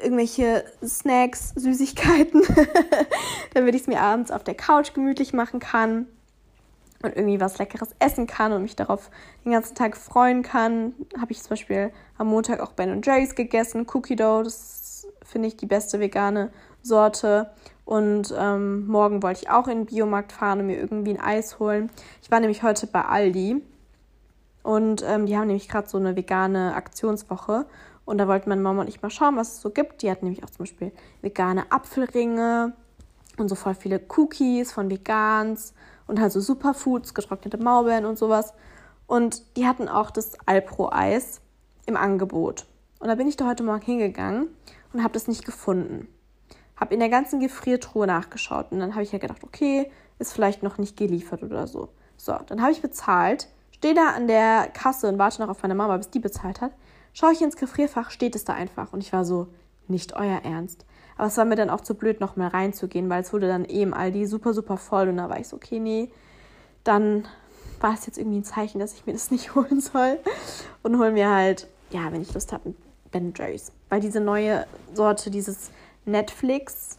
irgendwelche 0.00 0.64
Snacks, 0.84 1.52
Süßigkeiten, 1.56 2.42
damit 3.54 3.74
ich 3.74 3.82
es 3.82 3.86
mir 3.86 4.00
abends 4.00 4.30
auf 4.30 4.44
der 4.44 4.54
Couch 4.54 4.94
gemütlich 4.94 5.32
machen 5.32 5.58
kann. 5.60 6.06
und 7.02 7.16
irgendwie 7.16 7.40
was 7.40 7.58
Leckeres 7.58 7.90
essen 7.98 8.26
kann 8.26 8.52
und 8.52 8.62
mich 8.62 8.76
darauf 8.76 9.10
den 9.44 9.52
ganzen 9.52 9.74
Tag 9.74 9.96
freuen 9.96 10.42
kann. 10.42 10.94
Habe 11.18 11.32
ich 11.32 11.42
zum 11.42 11.50
Beispiel 11.50 11.92
am 12.16 12.28
Montag 12.28 12.60
auch 12.60 12.72
Ben 12.72 13.02
Jerry's 13.02 13.34
gegessen, 13.34 13.86
Cookie 13.92 14.16
Dough, 14.16 14.42
das 14.42 15.06
finde 15.24 15.48
ich 15.48 15.56
die 15.56 15.66
beste 15.66 16.00
vegane 16.00 16.50
Sorte. 16.82 17.50
Und 17.84 18.34
ähm, 18.36 18.86
morgen 18.86 19.22
wollte 19.22 19.42
ich 19.42 19.50
auch 19.50 19.66
in 19.66 19.78
den 19.78 19.86
Biomarkt 19.86 20.32
fahren 20.32 20.60
und 20.60 20.66
mir 20.66 20.78
irgendwie 20.78 21.12
ein 21.12 21.20
Eis 21.20 21.58
holen. 21.58 21.90
Ich 22.22 22.30
war 22.30 22.38
nämlich 22.38 22.62
heute 22.62 22.86
bei 22.86 23.02
Aldi 23.02 23.62
und 24.62 25.02
ähm, 25.06 25.26
die 25.26 25.36
haben 25.36 25.46
nämlich 25.46 25.68
gerade 25.68 25.88
so 25.88 25.98
eine 25.98 26.16
vegane 26.16 26.74
Aktionswoche. 26.74 27.66
Und 28.04 28.18
da 28.18 28.26
wollten 28.26 28.48
meine 28.48 28.62
Mama 28.62 28.80
und 28.82 28.88
ich 28.88 29.02
mal 29.02 29.10
schauen, 29.10 29.36
was 29.36 29.54
es 29.54 29.60
so 29.60 29.70
gibt. 29.70 30.02
Die 30.02 30.10
hat 30.10 30.22
nämlich 30.22 30.42
auch 30.42 30.50
zum 30.50 30.60
Beispiel 30.60 30.92
vegane 31.20 31.70
Apfelringe 31.70 32.72
und 33.36 33.48
so 33.48 33.54
voll 33.54 33.74
viele 33.74 34.00
Cookies 34.16 34.72
von 34.72 34.90
Vegans 34.90 35.74
und 36.06 36.20
halt 36.20 36.32
so 36.32 36.40
Superfoods, 36.40 37.12
getrocknete 37.14 37.58
Maulbeeren 37.58 38.06
und 38.06 38.18
sowas. 38.18 38.54
Und 39.06 39.56
die 39.56 39.66
hatten 39.66 39.88
auch 39.88 40.10
das 40.10 40.38
Alpro-Eis 40.46 41.40
im 41.86 41.96
Angebot. 41.96 42.66
Und 42.98 43.08
da 43.08 43.14
bin 43.14 43.28
ich 43.28 43.36
da 43.36 43.46
heute 43.46 43.62
Morgen 43.62 43.82
hingegangen 43.82 44.48
und 44.92 45.02
habe 45.02 45.12
das 45.12 45.28
nicht 45.28 45.44
gefunden. 45.44 46.08
Habe 46.76 46.94
in 46.94 47.00
der 47.00 47.08
ganzen 47.08 47.40
Gefriertruhe 47.40 48.06
nachgeschaut 48.06 48.66
und 48.70 48.80
dann 48.80 48.94
habe 48.94 49.02
ich 49.02 49.12
ja 49.12 49.18
gedacht, 49.18 49.44
okay, 49.44 49.90
ist 50.18 50.32
vielleicht 50.32 50.62
noch 50.62 50.78
nicht 50.78 50.96
geliefert 50.96 51.42
oder 51.42 51.66
so. 51.66 51.88
So, 52.16 52.36
dann 52.46 52.60
habe 52.60 52.72
ich 52.72 52.82
bezahlt, 52.82 53.48
stehe 53.78 53.94
da 53.94 54.10
an 54.10 54.26
der 54.26 54.68
Kasse 54.72 55.08
und 55.08 55.18
warte 55.18 55.40
noch 55.40 55.48
auf 55.48 55.62
meine 55.62 55.74
Mama, 55.74 55.96
bis 55.96 56.10
die 56.10 56.18
bezahlt 56.18 56.60
hat. 56.60 56.72
Schaue 57.12 57.32
ich 57.32 57.42
ins 57.42 57.56
Gefrierfach, 57.56 58.10
steht 58.10 58.34
es 58.36 58.44
da 58.44 58.52
einfach. 58.52 58.92
Und 58.92 59.02
ich 59.02 59.12
war 59.12 59.24
so, 59.24 59.48
nicht 59.86 60.14
euer 60.14 60.40
Ernst. 60.44 60.84
Aber 61.16 61.28
es 61.28 61.36
war 61.36 61.44
mir 61.44 61.56
dann 61.56 61.70
auch 61.70 61.80
zu 61.80 61.94
blöd, 61.94 62.20
noch 62.20 62.36
mal 62.36 62.48
reinzugehen, 62.48 63.08
weil 63.08 63.22
es 63.22 63.32
wurde 63.32 63.48
dann 63.48 63.64
eben 63.64 63.94
Aldi 63.94 64.26
super, 64.26 64.52
super 64.52 64.76
voll. 64.76 65.08
Und 65.08 65.16
da 65.16 65.28
war 65.28 65.40
ich 65.40 65.48
so, 65.48 65.56
okay, 65.56 65.80
nee, 65.80 66.10
dann 66.84 67.26
war 67.80 67.94
es 67.94 68.06
jetzt 68.06 68.18
irgendwie 68.18 68.38
ein 68.38 68.44
Zeichen, 68.44 68.78
dass 68.78 68.94
ich 68.94 69.06
mir 69.06 69.12
das 69.12 69.30
nicht 69.30 69.54
holen 69.54 69.80
soll. 69.80 70.18
Und 70.82 70.98
hol 70.98 71.12
mir 71.12 71.30
halt, 71.30 71.68
ja, 71.90 72.12
wenn 72.12 72.22
ich 72.22 72.34
Lust 72.34 72.52
habe, 72.52 72.74
Ben 73.10 73.32
Jerry's. 73.36 73.72
Weil 73.88 74.00
diese 74.00 74.20
neue 74.20 74.66
Sorte, 74.92 75.30
dieses 75.30 75.70
Netflix 76.04 76.98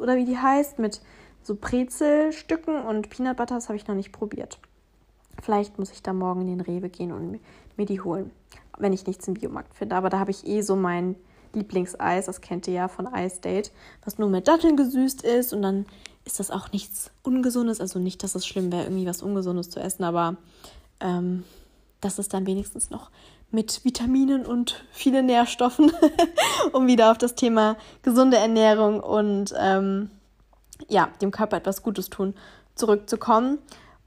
oder 0.00 0.16
wie 0.16 0.24
die 0.24 0.38
heißt, 0.38 0.78
mit 0.78 1.00
so 1.42 1.54
Brezelstücken 1.54 2.82
und 2.82 3.10
Peanut 3.10 3.36
Butters 3.36 3.68
habe 3.68 3.76
ich 3.76 3.86
noch 3.86 3.94
nicht 3.94 4.12
probiert. 4.12 4.58
Vielleicht 5.42 5.78
muss 5.78 5.92
ich 5.92 6.02
da 6.02 6.12
morgen 6.12 6.42
in 6.42 6.58
den 6.58 6.60
Rewe 6.60 6.88
gehen 6.88 7.12
und 7.12 7.40
mir 7.76 7.86
die 7.86 8.00
holen, 8.00 8.30
wenn 8.78 8.92
ich 8.92 9.06
nichts 9.06 9.28
im 9.28 9.34
Biomarkt 9.34 9.74
finde. 9.76 9.96
Aber 9.96 10.10
da 10.10 10.18
habe 10.18 10.30
ich 10.30 10.46
eh 10.46 10.62
so 10.62 10.76
mein 10.76 11.16
Lieblingseis, 11.52 12.26
das 12.26 12.40
kennt 12.40 12.66
ihr 12.66 12.74
ja 12.74 12.88
von 12.88 13.08
Ice 13.14 13.40
Date, 13.40 13.70
was 14.04 14.18
nur 14.18 14.28
mit 14.28 14.48
Datteln 14.48 14.76
gesüßt 14.76 15.22
ist 15.22 15.52
und 15.52 15.62
dann 15.62 15.86
ist 16.24 16.40
das 16.40 16.50
auch 16.50 16.72
nichts 16.72 17.10
Ungesundes. 17.22 17.80
Also 17.80 17.98
nicht, 17.98 18.22
dass 18.22 18.34
es 18.34 18.46
schlimm 18.46 18.72
wäre, 18.72 18.84
irgendwie 18.84 19.06
was 19.06 19.22
Ungesundes 19.22 19.70
zu 19.70 19.80
essen, 19.80 20.04
aber 20.04 20.36
ähm, 21.00 21.44
das 22.00 22.18
ist 22.18 22.34
dann 22.34 22.46
wenigstens 22.46 22.90
noch 22.90 23.10
mit 23.50 23.84
Vitaminen 23.84 24.44
und 24.44 24.84
vielen 24.90 25.26
Nährstoffen, 25.26 25.92
um 26.72 26.86
wieder 26.86 27.10
auf 27.10 27.18
das 27.18 27.34
Thema 27.34 27.76
gesunde 28.02 28.36
Ernährung 28.36 29.00
und 29.00 29.54
ähm, 29.58 30.10
ja, 30.88 31.08
dem 31.22 31.30
Körper 31.30 31.56
etwas 31.56 31.82
Gutes 31.82 32.10
tun, 32.10 32.34
zurückzukommen. 32.74 33.58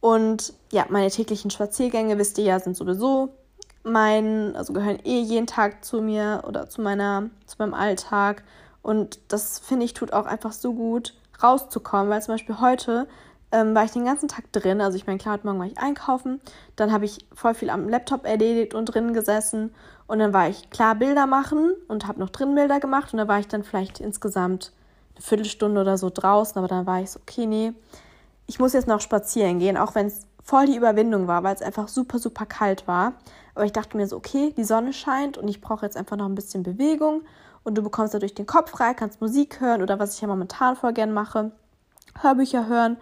Und 0.07 0.53
ja, 0.71 0.85
meine 0.87 1.11
täglichen 1.11 1.51
Spaziergänge, 1.51 2.17
wisst 2.17 2.37
ihr 2.37 2.45
ja, 2.45 2.61
sind 2.61 2.77
sowieso 2.77 3.27
mein, 3.83 4.55
also 4.55 4.71
gehören 4.71 4.99
eh 5.03 5.19
jeden 5.19 5.47
Tag 5.47 5.83
zu 5.83 6.01
mir 6.01 6.45
oder 6.47 6.69
zu 6.69 6.81
meiner, 6.81 7.29
zu 7.45 7.57
meinem 7.59 7.73
Alltag. 7.73 8.43
Und 8.81 9.19
das 9.27 9.59
finde 9.59 9.83
ich 9.83 9.93
tut 9.93 10.13
auch 10.13 10.25
einfach 10.25 10.53
so 10.53 10.73
gut, 10.73 11.13
rauszukommen, 11.43 12.09
weil 12.09 12.21
zum 12.21 12.35
Beispiel 12.35 12.61
heute 12.61 13.05
ähm, 13.51 13.75
war 13.75 13.83
ich 13.83 13.91
den 13.91 14.05
ganzen 14.05 14.29
Tag 14.29 14.49
drin. 14.53 14.79
Also 14.79 14.95
ich 14.95 15.07
meine, 15.07 15.19
klar, 15.19 15.33
heute 15.33 15.45
Morgen 15.45 15.59
war 15.59 15.65
ich 15.65 15.77
einkaufen. 15.77 16.39
Dann 16.77 16.93
habe 16.93 17.03
ich 17.03 17.25
voll 17.33 17.53
viel 17.53 17.69
am 17.69 17.89
Laptop 17.89 18.25
erledigt 18.25 18.75
und 18.75 18.85
drin 18.85 19.11
gesessen. 19.13 19.75
Und 20.07 20.19
dann 20.19 20.31
war 20.31 20.47
ich 20.47 20.69
klar 20.69 20.95
Bilder 20.95 21.27
machen 21.27 21.73
und 21.89 22.07
habe 22.07 22.21
noch 22.21 22.29
drin 22.29 22.55
Bilder 22.55 22.79
gemacht. 22.79 23.11
Und 23.11 23.17
da 23.17 23.27
war 23.27 23.41
ich 23.41 23.49
dann 23.49 23.65
vielleicht 23.65 23.99
insgesamt 23.99 24.71
eine 25.15 25.21
Viertelstunde 25.21 25.81
oder 25.81 25.97
so 25.97 26.09
draußen. 26.09 26.57
Aber 26.57 26.69
dann 26.69 26.85
war 26.85 27.01
ich 27.01 27.11
so, 27.11 27.19
okay, 27.19 27.45
nee, 27.45 27.73
ich 28.47 28.59
muss 28.59 28.73
jetzt 28.73 28.87
noch 28.87 29.01
spazieren 29.01 29.59
gehen, 29.59 29.77
auch 29.77 29.93
wenn 29.93 30.07
es 30.07 30.25
voll 30.43 30.65
die 30.65 30.77
Überwindung 30.77 31.27
war, 31.27 31.43
weil 31.43 31.53
es 31.53 31.61
einfach 31.61 31.89
super, 31.89 32.19
super 32.19 32.45
kalt 32.45 32.87
war. 32.87 33.13
Aber 33.53 33.65
ich 33.65 33.73
dachte 33.73 33.97
mir 33.97 34.07
so, 34.07 34.15
okay, 34.15 34.53
die 34.55 34.63
Sonne 34.63 34.93
scheint 34.93 35.37
und 35.37 35.47
ich 35.47 35.61
brauche 35.61 35.85
jetzt 35.85 35.97
einfach 35.97 36.15
noch 36.15 36.25
ein 36.25 36.35
bisschen 36.35 36.63
Bewegung. 36.63 37.23
Und 37.63 37.75
du 37.77 37.83
bekommst 37.83 38.13
dadurch 38.13 38.33
den 38.33 38.45
Kopf 38.45 38.71
frei, 38.71 38.93
kannst 38.93 39.19
Musik 39.19 39.59
hören 39.59 39.81
oder 39.81 39.99
was 39.99 40.15
ich 40.15 40.21
ja 40.21 40.27
momentan 40.27 40.77
voll 40.77 40.93
gern 40.93 41.13
mache, 41.13 41.51
Hörbücher 42.21 42.67
hören. 42.67 42.95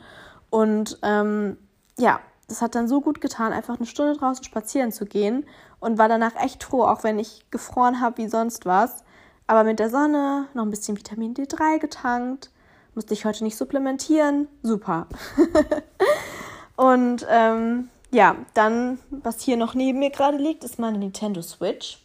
Und 0.49 0.97
ähm, 1.03 1.57
ja, 1.99 2.19
das 2.47 2.63
hat 2.63 2.73
dann 2.73 2.87
so 2.87 3.01
gut 3.01 3.21
getan, 3.21 3.53
einfach 3.53 3.77
eine 3.77 3.85
Stunde 3.85 4.17
draußen 4.17 4.43
spazieren 4.43 4.91
zu 4.91 5.05
gehen 5.05 5.45
und 5.79 5.99
war 5.99 6.09
danach 6.09 6.35
echt 6.35 6.63
froh, 6.63 6.83
auch 6.83 7.03
wenn 7.03 7.19
ich 7.19 7.45
gefroren 7.51 8.01
habe 8.01 8.17
wie 8.17 8.27
sonst 8.27 8.65
was. 8.65 9.03
Aber 9.45 9.63
mit 9.63 9.77
der 9.77 9.91
Sonne 9.91 10.47
noch 10.55 10.63
ein 10.63 10.71
bisschen 10.71 10.97
Vitamin 10.97 11.35
D3 11.35 11.77
getankt, 11.77 12.49
musste 12.95 13.13
ich 13.13 13.25
heute 13.25 13.43
nicht 13.43 13.57
supplementieren. 13.57 14.47
Super. 14.63 15.07
und 16.75 17.25
ähm, 17.29 17.89
ja, 18.11 18.35
dann, 18.53 18.99
was 19.09 19.41
hier 19.41 19.57
noch 19.57 19.73
neben 19.73 19.99
mir 19.99 20.09
gerade 20.09 20.37
liegt, 20.37 20.63
ist 20.63 20.79
meine 20.79 20.97
Nintendo 20.97 21.41
Switch. 21.41 21.99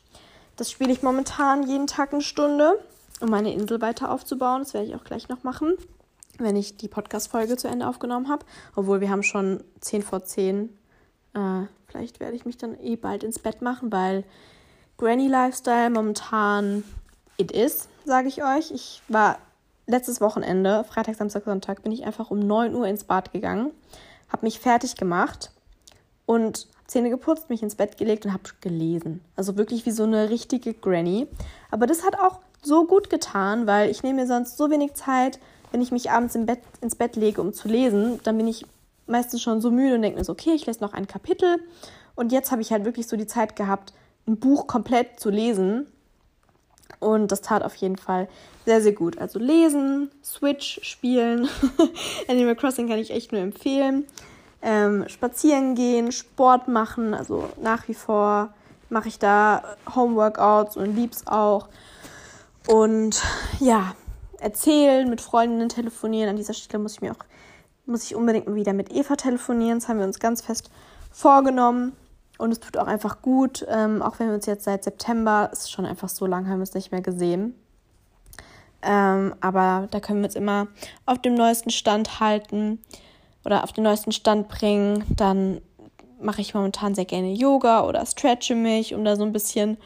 Das 0.57 0.71
spiele 0.71 0.93
ich 0.93 1.03
momentan 1.03 1.63
jeden 1.67 1.87
Tag 1.87 2.13
eine 2.13 2.23
Stunde, 2.23 2.79
um 3.21 3.31
meine 3.31 3.53
Insel 3.55 3.81
weiter 3.81 4.11
aufzubauen. 4.11 4.61
Das 4.63 4.75
werde 4.75 4.89
ich 4.89 4.95
auch 4.95 5.05
gleich 5.05 5.29
noch 5.29 5.43
machen 5.43 5.77
wenn 6.41 6.57
ich 6.57 6.77
die 6.77 6.89
Podcast-Folge 6.89 7.57
zu 7.57 7.69
Ende 7.69 7.87
aufgenommen 7.87 8.29
habe. 8.29 8.45
Obwohl 8.75 9.01
wir 9.01 9.11
haben 9.11 9.23
schon 9.23 9.63
10 9.81 10.03
vor 10.03 10.25
10. 10.25 10.71
Äh, 11.35 11.39
vielleicht 11.87 12.21
werde 12.21 12.37
ich 12.37 12.45
mich 12.45 12.57
dann 12.57 12.79
eh 12.81 12.97
bald 12.97 13.23
ins 13.23 13.39
Bett 13.39 13.63
machen, 13.63 13.93
weil 13.93 14.25
Granny 14.99 15.29
Lifestyle 15.29 15.91
momentan 15.91 16.85
it 17.37 17.53
is, 17.53 17.89
sage 18.05 18.29
ich 18.29 18.43
euch. 18.43 18.71
Ich 18.71 19.03
war 19.09 19.39
letztes 19.91 20.21
Wochenende, 20.21 20.85
Freitag, 20.85 21.17
Samstag, 21.17 21.45
Sonntag, 21.45 21.83
bin 21.83 21.93
ich 21.93 22.05
einfach 22.05 22.31
um 22.31 22.39
9 22.39 22.75
Uhr 22.75 22.87
ins 22.87 23.05
Bad 23.05 23.33
gegangen, 23.33 23.73
habe 24.29 24.47
mich 24.47 24.61
fertig 24.61 24.97
gemacht 24.97 25.51
und 26.27 26.69
Zähne 26.87 27.11
geputzt, 27.11 27.51
mich 27.51 27.63
ins 27.63 27.77
Bett 27.77 27.99
gelegt 27.99 28.27
und 28.27 28.33
habe 28.33 28.43
gelesen. 28.61 29.21
Also 29.37 29.57
wirklich 29.57 29.87
wie 29.87 29.93
so 29.93 30.03
eine 30.03 30.29
richtige 30.29 30.75
Granny. 30.75 31.29
Aber 31.71 31.87
das 31.87 32.05
hat 32.05 32.19
auch 32.19 32.41
so 32.63 32.87
gut 32.87 33.11
getan, 33.11 33.67
weil 33.67 33.91
ich 33.91 34.03
nehme 34.03 34.23
mir 34.23 34.27
sonst 34.27 34.57
so 34.57 34.71
wenig 34.71 34.95
Zeit, 34.95 35.39
wenn 35.71 35.83
ich 35.83 35.93
mich 35.93 36.11
abends 36.11 36.35
im 36.35 36.47
Bett, 36.47 36.61
ins 36.81 36.97
Bett 36.97 37.17
lege, 37.17 37.41
um 37.41 37.53
zu 37.53 37.69
lesen, 37.69 38.21
dann 38.25 38.37
bin 38.37 38.49
ich 38.49 38.67
meistens 39.07 39.41
schon 39.41 39.61
so 39.61 39.71
müde 39.71 39.95
und 39.95 40.03
denke 40.03 40.19
mir 40.19 40.25
so, 40.25 40.33
okay, 40.33 40.53
ich 40.53 40.67
lese 40.67 40.81
noch 40.81 40.93
ein 40.93 41.07
Kapitel. 41.07 41.59
Und 42.17 42.33
jetzt 42.33 42.51
habe 42.51 42.63
ich 42.63 42.73
halt 42.73 42.85
wirklich 42.85 43.07
so 43.07 43.17
die 43.17 43.27
Zeit 43.27 43.57
gehabt, 43.57 43.93
ein 44.27 44.39
Buch 44.39 44.67
komplett 44.67 45.21
zu 45.21 45.31
lesen. 45.31 45.87
Und 46.99 47.33
das 47.33 47.41
tat 47.41 47.63
auf 47.63 47.75
jeden 47.77 47.97
Fall 47.97 48.29
sehr, 48.65 48.83
sehr 48.83 48.93
gut. 48.93 49.19
Also 49.19 49.39
lesen, 49.39 50.11
Switch 50.25 50.81
spielen. 50.83 51.49
Animal 52.29 52.57
Crossing 52.57 52.89
kann 52.89 52.99
ich 52.99 53.11
echt 53.11 53.33
nur 53.33 53.41
empfehlen. 53.41 54.05
Ähm, 54.63 55.09
spazieren 55.09 55.75
gehen, 55.75 56.13
Sport 56.13 56.69
machen. 56.69 57.15
Also 57.15 57.49
nach 57.63 57.89
wie 57.89 57.95
vor 57.95 58.53
mache 58.91 59.09
ich 59.09 59.19
da 59.19 59.63
Homeworkouts 59.95 60.77
und 60.77 60.95
lieb's 60.95 61.27
auch. 61.27 61.69
Und 62.67 63.23
ja, 63.59 63.95
erzählen, 64.39 65.09
mit 65.09 65.21
Freundinnen 65.21 65.69
telefonieren. 65.69 66.31
An 66.31 66.37
dieser 66.37 66.55
Stelle 66.55 66.83
muss 66.83 66.95
ich 66.95 67.01
mir 67.01 67.13
auch, 67.13 67.25
muss 67.87 68.05
ich 68.05 68.15
unbedingt 68.15 68.53
wieder 68.55 68.73
mit 68.73 68.93
Eva 68.93 69.17
telefonieren. 69.17 69.79
Das 69.79 69.89
haben 69.89 69.99
wir 69.99 70.07
uns 70.07 70.19
ganz 70.19 70.43
fest 70.43 70.71
vorgenommen. 71.11 71.97
Und 72.41 72.53
es 72.53 72.61
tut 72.61 72.79
auch 72.79 72.87
einfach 72.87 73.21
gut, 73.23 73.67
ähm, 73.69 74.01
auch 74.01 74.19
wenn 74.19 74.29
wir 74.29 74.35
uns 74.35 74.47
jetzt 74.47 74.65
seit 74.65 74.83
September, 74.83 75.51
ist 75.53 75.71
schon 75.71 75.85
einfach 75.85 76.09
so 76.09 76.27
lange, 76.27 76.49
haben 76.49 76.59
wir 76.59 76.65
es 76.65 76.75
nicht 76.75 76.91
mehr 76.91 77.03
gesehen. 77.03 77.55
Ähm, 78.83 79.35
aber 79.41 79.89
da 79.91 80.01
können 80.01 80.21
wir 80.21 80.27
uns 80.27 80.37
immer 80.37 80.69
auf 81.05 81.19
dem 81.19 81.35
neuesten 81.35 81.71
Stand 81.71 82.19
halten 82.19 82.81
oder 83.45 83.63
auf 83.63 83.73
den 83.73 83.85
neuesten 83.85 84.13
Stand 84.13 84.49
bringen. 84.49 85.05
Dann 85.17 85.61
mache 86.19 86.41
ich 86.41 86.55
momentan 86.55 86.95
sehr 86.95 87.05
gerne 87.05 87.33
Yoga 87.33 87.85
oder 87.85 88.05
stretche 88.07 88.55
mich, 88.55 88.95
um 88.95 89.05
da 89.05 89.17
so 89.17 89.25
ein 89.25 89.33
bisschen 89.33 89.77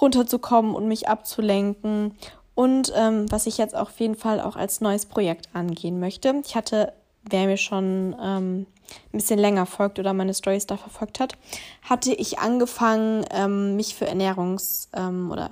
runterzukommen 0.00 0.74
und 0.74 0.88
mich 0.88 1.08
abzulenken. 1.08 2.14
Und 2.54 2.92
ähm, 2.94 3.30
was 3.30 3.46
ich 3.46 3.56
jetzt 3.56 3.74
auf 3.74 3.98
jeden 3.98 4.16
Fall 4.16 4.40
auch 4.40 4.56
als 4.56 4.82
neues 4.82 5.06
Projekt 5.06 5.48
angehen 5.54 5.98
möchte. 5.98 6.34
Ich 6.44 6.54
hatte, 6.54 6.92
wer 7.28 7.46
mir 7.46 7.56
schon 7.56 8.16
ähm, 8.20 8.66
ein 9.12 9.18
bisschen 9.18 9.38
länger 9.38 9.66
folgt 9.66 9.98
oder 9.98 10.12
meine 10.12 10.34
Stories 10.34 10.66
da 10.66 10.76
verfolgt 10.76 11.20
hat, 11.20 11.34
hatte 11.82 12.12
ich 12.12 12.38
angefangen, 12.38 13.24
ähm, 13.30 13.76
mich 13.76 13.94
für 13.94 14.06
Ernährungs- 14.08 14.88
ähm, 14.94 15.30
oder 15.30 15.50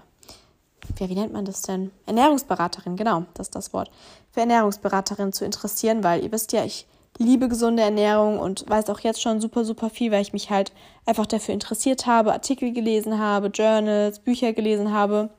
ja, 0.98 1.08
wie 1.08 1.14
nennt 1.14 1.32
man 1.32 1.44
das 1.44 1.62
denn? 1.62 1.90
Ernährungsberaterin, 2.06 2.96
genau, 2.96 3.24
das 3.34 3.48
ist 3.48 3.54
das 3.54 3.72
Wort. 3.72 3.90
Für 4.32 4.40
Ernährungsberaterin 4.40 5.32
zu 5.32 5.44
interessieren, 5.44 6.02
weil 6.02 6.22
ihr 6.24 6.32
wisst 6.32 6.52
ja, 6.52 6.64
ich 6.64 6.86
liebe 7.18 7.48
gesunde 7.48 7.82
Ernährung 7.82 8.38
und 8.38 8.68
weiß 8.68 8.88
auch 8.90 9.00
jetzt 9.00 9.20
schon 9.20 9.40
super, 9.40 9.64
super 9.64 9.90
viel, 9.90 10.10
weil 10.10 10.22
ich 10.22 10.32
mich 10.32 10.50
halt 10.50 10.72
einfach 11.06 11.26
dafür 11.26 11.54
interessiert 11.54 12.06
habe, 12.06 12.32
Artikel 12.32 12.72
gelesen 12.72 13.18
habe, 13.18 13.48
Journals, 13.48 14.20
Bücher 14.20 14.52
gelesen 14.52 14.92
habe 14.92 15.30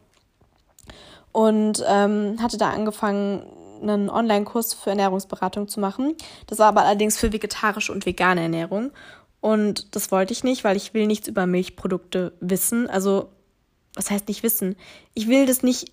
und 1.32 1.84
ähm, 1.88 2.38
hatte 2.41 2.58
da 2.58 2.70
angefangen, 2.70 3.44
einen 3.82 4.10
Online-Kurs 4.10 4.74
für 4.74 4.91
Ernährungsberatung 4.91 5.67
zu 5.67 5.80
machen. 5.80 6.15
Das 6.48 6.60
war 6.60 6.67
aber 6.67 6.84
allerdings 6.84 7.17
für 7.17 7.34
vegetarische 7.34 7.91
und 7.91 8.06
vegane 8.06 8.41
Ernährung. 8.41 8.91
Und 9.39 9.96
das 9.96 10.12
wollte 10.12 10.34
ich 10.34 10.44
nicht, 10.44 10.63
weil 10.63 10.78
ich 10.78 10.94
will 10.94 11.08
nichts 11.08 11.28
über 11.28 11.46
Milchprodukte 11.48 12.34
wissen. 12.39 12.89
Also, 12.89 13.30
was 13.96 14.12
heißt 14.12 14.28
nicht 14.28 14.44
wissen? 14.44 14.76
Ich 15.13 15.28
will 15.28 15.46
das 15.46 15.63
nicht 15.63 15.91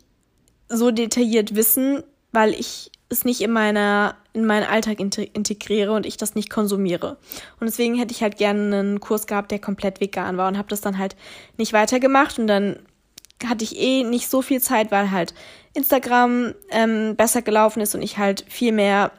so 0.68 0.90
detailliert 0.90 1.54
wissen, 1.54 2.02
weil 2.30 2.52
ich 2.52 2.90
es 3.08 3.24
nicht 3.24 3.40
in 3.40 3.50
meiner 3.50 4.16
in 4.34 4.44
meinen 4.44 4.68
Alltag 4.68 5.00
integriere 5.00 5.92
und 5.92 6.06
ich 6.06 6.16
das 6.16 6.36
nicht 6.36 6.48
konsumiere. 6.48 7.16
Und 7.58 7.66
deswegen 7.66 7.96
hätte 7.96 8.12
ich 8.12 8.22
halt 8.22 8.36
gerne 8.36 8.78
einen 8.78 9.00
Kurs 9.00 9.26
gehabt, 9.26 9.50
der 9.50 9.58
komplett 9.58 10.00
vegan 10.00 10.36
war 10.36 10.46
und 10.46 10.56
habe 10.56 10.68
das 10.68 10.80
dann 10.80 10.98
halt 10.98 11.16
nicht 11.56 11.72
weitergemacht 11.72 12.38
und 12.38 12.46
dann 12.46 12.78
hatte 13.44 13.64
ich 13.64 13.78
eh 13.78 14.04
nicht 14.04 14.28
so 14.28 14.42
viel 14.42 14.60
Zeit, 14.60 14.90
weil 14.90 15.10
halt 15.10 15.34
Instagram 15.74 16.54
ähm, 16.70 17.16
besser 17.16 17.42
gelaufen 17.42 17.80
ist 17.80 17.94
und 17.94 18.02
ich 18.02 18.18
halt 18.18 18.44
viel 18.48 18.72
mehr 18.72 19.12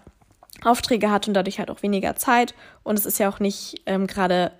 Aufträge 0.64 1.10
hatte 1.10 1.30
und 1.30 1.34
dadurch 1.34 1.60
halt 1.60 1.72
auch 1.72 1.84
weniger 1.84 2.16
Zeit. 2.16 2.54
Und 2.84 2.98
es 2.98 3.06
ist 3.06 3.20
ja 3.20 3.30
auch 3.30 3.40
nicht 3.40 3.82
ähm, 3.86 4.08
gerade 4.08 4.52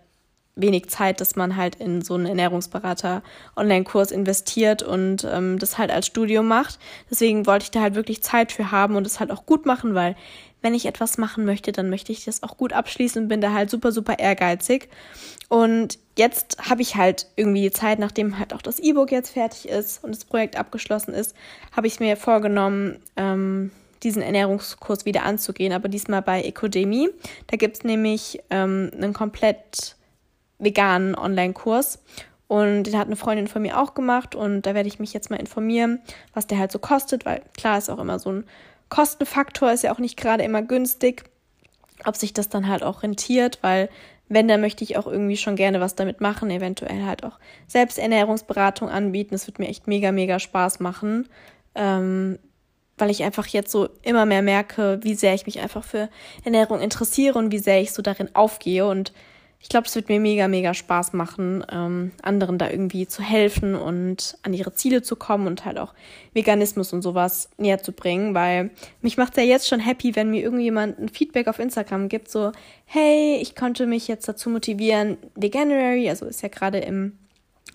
wenig 0.56 0.90
Zeit, 0.90 1.22
dass 1.22 1.36
man 1.36 1.56
halt 1.56 1.76
in 1.76 2.02
so 2.02 2.16
einen 2.16 2.26
Ernährungsberater 2.26 3.24
Online-Kurs 3.56 4.12
investiert 4.12 4.84
und 4.84 5.26
ähm, 5.30 5.58
das 5.58 5.78
halt 5.78 5.92
als 5.92 6.08
Studium 6.08 6.48
macht. 6.48 6.80
Deswegen 7.10 7.46
wollte 7.46 7.64
ich 7.64 7.72
da 7.72 7.82
halt 7.82 7.96
wirklich 7.96 8.24
Zeit 8.24 8.52
für 8.52 8.72
haben 8.72 8.96
und 8.96 9.08
es 9.08 9.20
halt 9.20 9.32
auch 9.32 9.46
gut 9.46 9.66
machen, 9.66 9.96
weil 9.96 10.16
wenn 10.62 10.74
ich 10.74 10.86
etwas 10.86 11.18
machen 11.18 11.46
möchte, 11.46 11.72
dann 11.72 11.90
möchte 11.90 12.12
ich 12.12 12.26
das 12.26 12.44
auch 12.44 12.58
gut 12.58 12.74
abschließen 12.74 13.24
und 13.24 13.28
bin 13.30 13.42
da 13.42 13.54
halt 13.54 13.70
super, 13.70 13.92
super 13.92 14.20
ehrgeizig. 14.20 14.90
Und 15.48 16.00
jetzt 16.18 16.58
habe 16.70 16.82
ich 16.82 16.96
halt 16.96 17.28
irgendwie 17.36 17.62
die 17.62 17.72
Zeit, 17.72 18.00
nachdem 18.00 18.38
halt 18.38 18.54
auch 18.54 18.62
das 18.62 18.80
E-Book 18.80 19.12
jetzt 19.12 19.32
fertig 19.32 19.70
ist 19.70 20.04
und 20.04 20.14
das 20.14 20.26
Projekt 20.26 20.58
abgeschlossen 20.58 21.14
ist, 21.14 21.36
habe 21.76 21.88
ich 21.88 22.00
mir 22.00 22.18
vorgenommen, 22.18 22.98
ähm, 23.16 23.72
diesen 24.04 24.22
Ernährungskurs 24.22 25.06
wieder 25.06 25.24
anzugehen, 25.24 25.74
aber 25.74 25.90
diesmal 25.90 26.22
bei 26.22 26.42
Ecodemy. 26.42 27.10
Da 27.48 27.58
gibt 27.58 27.78
es 27.78 27.84
nämlich 27.84 28.40
ähm, 28.50 28.92
einen 28.94 29.14
komplett 29.14 29.96
veganen 30.58 31.16
Online-Kurs. 31.16 32.00
Und 32.48 32.84
den 32.84 32.98
hat 32.98 33.06
eine 33.06 33.16
Freundin 33.16 33.48
von 33.48 33.62
mir 33.62 33.80
auch 33.80 33.94
gemacht 33.94 34.34
und 34.34 34.64
da 34.64 34.74
werde 34.74 34.90
ich 34.90 34.98
mich 34.98 35.14
jetzt 35.14 35.30
mal 35.30 35.40
informieren, 35.40 36.02
was 36.34 36.48
der 36.48 36.58
halt 36.58 36.72
so 36.72 36.80
kostet, 36.80 37.24
weil 37.24 37.44
klar 37.56 37.78
ist 37.78 37.90
auch 37.92 38.00
immer 38.00 38.18
so 38.18 38.32
ein 38.32 38.44
Kostenfaktor, 38.90 39.72
ist 39.72 39.84
ja 39.84 39.94
auch 39.94 40.00
nicht 40.00 40.18
gerade 40.18 40.44
immer 40.44 40.62
günstig, 40.62 41.30
ob 42.06 42.16
sich 42.16 42.34
das 42.34 42.50
dann 42.50 42.68
halt 42.68 42.84
auch 42.84 43.04
rentiert, 43.04 43.60
weil 43.62 43.90
wenn, 44.30 44.48
dann 44.48 44.62
möchte 44.62 44.84
ich 44.84 44.96
auch 44.98 45.08
irgendwie 45.08 45.38
schon 45.38 45.56
gerne 45.56 45.80
was 45.80 45.96
damit 45.96 46.22
machen, 46.22 46.52
eventuell 46.52 47.04
halt 47.04 47.24
auch 47.24 47.40
Selbsternährungsberatung 47.68 48.88
anbieten. 48.88 49.32
Das 49.32 49.48
wird 49.48 49.58
mir 49.58 49.68
echt 49.68 49.88
mega, 49.88 50.12
mega 50.12 50.38
Spaß 50.38 50.80
machen. 50.80 51.28
Ähm, 51.74 52.38
weil 53.00 53.10
ich 53.10 53.24
einfach 53.24 53.48
jetzt 53.48 53.72
so 53.72 53.90
immer 54.04 54.26
mehr 54.26 54.42
merke, 54.42 55.00
wie 55.02 55.16
sehr 55.16 55.34
ich 55.34 55.46
mich 55.46 55.60
einfach 55.62 55.84
für 55.84 56.10
Ernährung 56.44 56.80
interessiere 56.80 57.40
und 57.40 57.52
wie 57.52 57.60
sehr 57.60 57.82
ich 57.82 57.92
so 57.92 58.02
darin 58.02 58.36
aufgehe. 58.36 58.86
Und 58.86 59.14
ich 59.62 59.68
glaube, 59.68 59.88
es 59.88 59.96
wird 59.96 60.08
mir 60.08 60.22
mega, 60.22 60.48
mega 60.48 60.74
Spaß 60.74 61.12
machen, 61.14 61.66
ähm, 61.70 62.12
anderen 62.22 62.58
da 62.58 62.70
irgendwie 62.70 63.08
zu 63.08 63.22
helfen 63.22 63.76
und 63.76 64.38
an 64.44 64.54
ihre 64.54 64.74
Ziele 64.74 65.02
zu 65.02 65.18
kommen 65.18 65.48
und 65.48 65.66
halt 65.66 65.78
auch 65.78 65.94
Veganismus 66.34 66.94
und 66.94 67.02
sowas 67.02 67.50
näher 67.58 67.84
zu 67.84 67.92
bringen, 67.92 68.34
weil 68.34 68.72
mich 69.02 69.18
macht 69.18 69.36
ja 69.36 69.44
jetzt 69.44 69.68
schon 69.68 69.82
happy, 69.82 70.16
wenn 70.16 70.32
mir 70.32 70.42
irgendjemand 70.42 70.98
ein 70.98 71.10
Feedback 71.10 71.48
auf 71.48 71.60
Instagram 71.60 72.08
gibt, 72.08 72.30
so, 72.30 72.54
hey, 72.86 73.38
ich 73.42 73.56
konnte 73.56 73.86
mich 73.86 74.08
jetzt 74.08 74.30
dazu 74.30 74.50
motivieren, 74.50 75.18
Veganuary, 75.36 76.10
also 76.10 76.26
ist 76.26 76.42
ja 76.42 76.50
gerade 76.50 76.80
im 76.80 77.18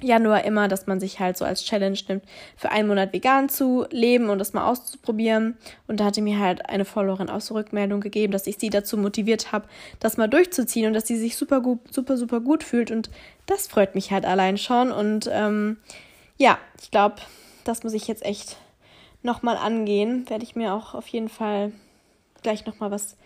Januar 0.01 0.45
immer, 0.45 0.69
dass 0.69 0.87
man 0.87 1.01
sich 1.01 1.21
halt 1.21 1.37
so 1.37 1.45
als 1.45 1.65
Challenge 1.65 1.99
nimmt, 2.09 2.25
für 2.57 2.71
einen 2.71 2.89
Monat 2.89 3.13
vegan 3.13 3.49
zu 3.49 3.87
leben 3.91 4.29
und 4.29 4.39
das 4.39 4.53
mal 4.53 4.67
auszuprobieren. 4.67 5.57
Und 5.87 6.01
da 6.01 6.07
hatte 6.07 6.21
mir 6.21 6.39
halt 6.39 6.69
eine 6.69 6.85
Followerin 6.85 7.31
auch 7.31 7.41
so 7.41 7.55
Rückmeldung 7.55 8.01
gegeben, 8.01 8.33
dass 8.33 8.47
ich 8.47 8.59
sie 8.59 8.71
dazu 8.71 8.97
motiviert 8.97 9.53
habe, 9.53 9.69
das 10.01 10.17
mal 10.17 10.29
durchzuziehen 10.29 10.87
und 10.87 10.95
dass 10.95 11.07
sie 11.07 11.17
sich 11.17 11.37
super 11.37 11.61
gut, 11.61 11.93
super, 11.93 12.17
super 12.17 12.41
gut 12.41 12.65
fühlt. 12.65 12.91
Und 12.91 13.11
das 13.47 13.67
freut 13.67 13.95
mich 13.95 14.11
halt 14.11 14.27
allein 14.27 14.59
schon. 14.59 14.91
Und 14.91 15.29
ähm, 15.33 15.79
ja, 16.37 16.59
ich 16.81 16.91
glaube, 16.91 17.17
das 17.65 17.85
muss 17.85 17.93
ich 17.93 18.09
jetzt 18.09 18.25
echt 18.25 18.57
nochmal 19.23 19.57
angehen. 19.57 20.29
Werde 20.29 20.45
ich 20.45 20.57
mir 20.57 20.75
auch 20.75 20.95
auf 20.95 21.07
jeden 21.09 21.29
Fall 21.29 21.73
gleich 22.43 22.67
nochmal 22.67 22.91
was 22.91 23.17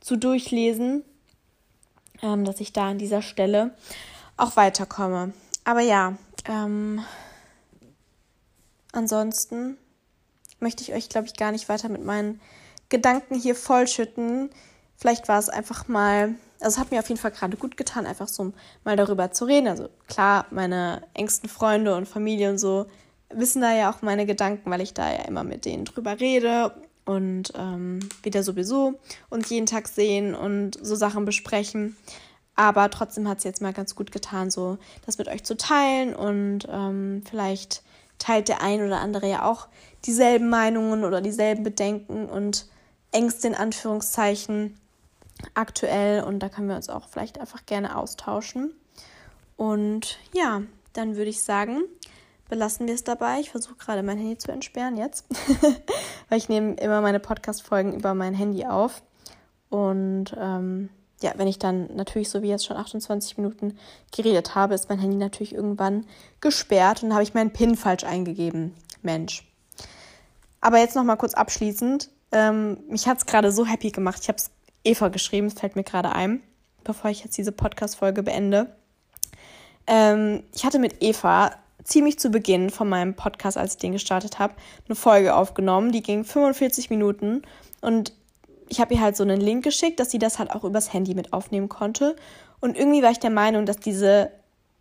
zu 0.00 0.16
durchlesen, 0.16 1.04
ähm, 2.22 2.44
dass 2.44 2.60
ich 2.60 2.72
da 2.72 2.88
an 2.88 2.98
dieser 2.98 3.22
Stelle 3.22 3.74
auch 4.36 4.56
weiterkomme. 4.56 5.32
Aber 5.64 5.80
ja, 5.80 6.16
ähm, 6.46 7.02
ansonsten 8.92 9.78
möchte 10.60 10.82
ich 10.82 10.92
euch, 10.92 11.08
glaube 11.08 11.26
ich, 11.26 11.34
gar 11.34 11.52
nicht 11.52 11.68
weiter 11.68 11.88
mit 11.88 12.04
meinen 12.04 12.40
Gedanken 12.88 13.34
hier 13.34 13.54
vollschütten. 13.54 14.50
Vielleicht 14.96 15.28
war 15.28 15.38
es 15.38 15.48
einfach 15.48 15.88
mal, 15.88 16.34
also 16.60 16.74
es 16.74 16.78
hat 16.78 16.90
mir 16.90 17.00
auf 17.00 17.08
jeden 17.08 17.20
Fall 17.20 17.32
gerade 17.32 17.56
gut 17.56 17.76
getan, 17.76 18.06
einfach 18.06 18.28
so 18.28 18.52
mal 18.84 18.96
darüber 18.96 19.32
zu 19.32 19.46
reden. 19.46 19.68
Also 19.68 19.88
klar, 20.06 20.46
meine 20.50 21.02
engsten 21.14 21.48
Freunde 21.48 21.96
und 21.96 22.06
Familie 22.06 22.50
und 22.50 22.58
so 22.58 22.86
wissen 23.30 23.62
da 23.62 23.74
ja 23.74 23.90
auch 23.90 24.02
meine 24.02 24.26
Gedanken, 24.26 24.70
weil 24.70 24.80
ich 24.80 24.94
da 24.94 25.12
ja 25.12 25.22
immer 25.22 25.44
mit 25.44 25.64
denen 25.64 25.84
drüber 25.84 26.20
rede 26.20 26.72
und 27.04 27.52
ähm, 27.56 28.00
wieder 28.22 28.42
sowieso 28.42 28.94
uns 29.28 29.50
jeden 29.50 29.66
Tag 29.66 29.88
sehen 29.88 30.34
und 30.34 30.78
so 30.80 30.94
Sachen 30.94 31.24
besprechen. 31.24 31.96
Aber 32.56 32.88
trotzdem 32.90 33.28
hat 33.28 33.38
es 33.38 33.44
jetzt 33.44 33.62
mal 33.62 33.72
ganz 33.72 33.94
gut 33.94 34.12
getan, 34.12 34.50
so 34.50 34.78
das 35.06 35.18
mit 35.18 35.28
euch 35.28 35.44
zu 35.44 35.56
teilen 35.56 36.14
und 36.14 36.68
ähm, 36.70 37.22
vielleicht 37.28 37.82
teilt 38.18 38.48
der 38.48 38.62
ein 38.62 38.84
oder 38.84 39.00
andere 39.00 39.28
ja 39.28 39.44
auch 39.44 39.68
dieselben 40.04 40.48
Meinungen 40.48 41.04
oder 41.04 41.20
dieselben 41.20 41.64
Bedenken 41.64 42.26
und 42.26 42.66
Ängste 43.10 43.48
in 43.48 43.54
Anführungszeichen 43.54 44.78
aktuell 45.54 46.22
und 46.22 46.40
da 46.40 46.48
können 46.48 46.68
wir 46.68 46.76
uns 46.76 46.88
auch 46.88 47.08
vielleicht 47.08 47.40
einfach 47.40 47.66
gerne 47.66 47.96
austauschen. 47.96 48.72
Und 49.56 50.18
ja, 50.32 50.62
dann 50.92 51.16
würde 51.16 51.30
ich 51.30 51.42
sagen, 51.42 51.82
belassen 52.48 52.86
wir 52.86 52.94
es 52.94 53.04
dabei. 53.04 53.40
Ich 53.40 53.50
versuche 53.50 53.76
gerade 53.76 54.02
mein 54.02 54.18
Handy 54.18 54.38
zu 54.38 54.52
entsperren 54.52 54.96
jetzt, 54.96 55.26
weil 56.28 56.38
ich 56.38 56.48
nehme 56.48 56.74
immer 56.74 57.00
meine 57.00 57.20
Podcast-Folgen 57.20 57.94
über 57.94 58.14
mein 58.14 58.34
Handy 58.34 58.66
auf. 58.66 59.02
Und 59.70 60.34
ähm, 60.38 60.88
ja, 61.24 61.32
wenn 61.36 61.48
ich 61.48 61.58
dann 61.58 61.88
natürlich 61.96 62.28
so 62.28 62.42
wie 62.42 62.48
jetzt 62.48 62.66
schon 62.66 62.76
28 62.76 63.38
Minuten 63.38 63.78
geredet 64.14 64.54
habe, 64.54 64.74
ist 64.74 64.90
mein 64.90 64.98
Handy 64.98 65.16
natürlich 65.16 65.54
irgendwann 65.54 66.04
gesperrt 66.42 67.02
und 67.02 67.14
habe 67.14 67.22
ich 67.22 67.32
meinen 67.32 67.50
PIN 67.50 67.76
falsch 67.76 68.04
eingegeben. 68.04 68.74
Mensch. 69.00 69.50
Aber 70.60 70.78
jetzt 70.78 70.94
noch 70.94 71.02
mal 71.02 71.16
kurz 71.16 71.32
abschließend. 71.32 72.10
Ähm, 72.30 72.76
mich 72.90 73.08
hat 73.08 73.18
es 73.18 73.26
gerade 73.26 73.52
so 73.52 73.64
happy 73.64 73.90
gemacht. 73.90 74.18
Ich 74.20 74.28
habe 74.28 74.36
es 74.36 74.50
Eva 74.84 75.08
geschrieben, 75.08 75.46
es 75.46 75.54
fällt 75.54 75.76
mir 75.76 75.84
gerade 75.84 76.12
ein, 76.12 76.42
bevor 76.84 77.10
ich 77.10 77.24
jetzt 77.24 77.38
diese 77.38 77.52
Podcast-Folge 77.52 78.22
beende. 78.22 78.76
Ähm, 79.86 80.42
ich 80.54 80.66
hatte 80.66 80.78
mit 80.78 81.02
Eva 81.02 81.52
ziemlich 81.84 82.18
zu 82.18 82.28
Beginn 82.28 82.68
von 82.68 82.86
meinem 82.86 83.14
Podcast, 83.14 83.56
als 83.56 83.74
ich 83.74 83.78
den 83.78 83.92
gestartet 83.92 84.38
habe, 84.38 84.54
eine 84.86 84.94
Folge 84.94 85.34
aufgenommen. 85.34 85.90
Die 85.90 86.02
ging 86.02 86.22
45 86.24 86.90
Minuten 86.90 87.40
und 87.80 88.12
ich 88.68 88.80
habe 88.80 88.94
ihr 88.94 89.00
halt 89.00 89.16
so 89.16 89.22
einen 89.22 89.40
Link 89.40 89.64
geschickt, 89.64 90.00
dass 90.00 90.10
sie 90.10 90.18
das 90.18 90.38
halt 90.38 90.50
auch 90.50 90.64
übers 90.64 90.92
Handy 90.92 91.14
mit 91.14 91.32
aufnehmen 91.32 91.68
konnte. 91.68 92.16
Und 92.60 92.76
irgendwie 92.76 93.02
war 93.02 93.10
ich 93.10 93.18
der 93.18 93.30
Meinung, 93.30 93.66
dass 93.66 93.76
diese 93.76 94.30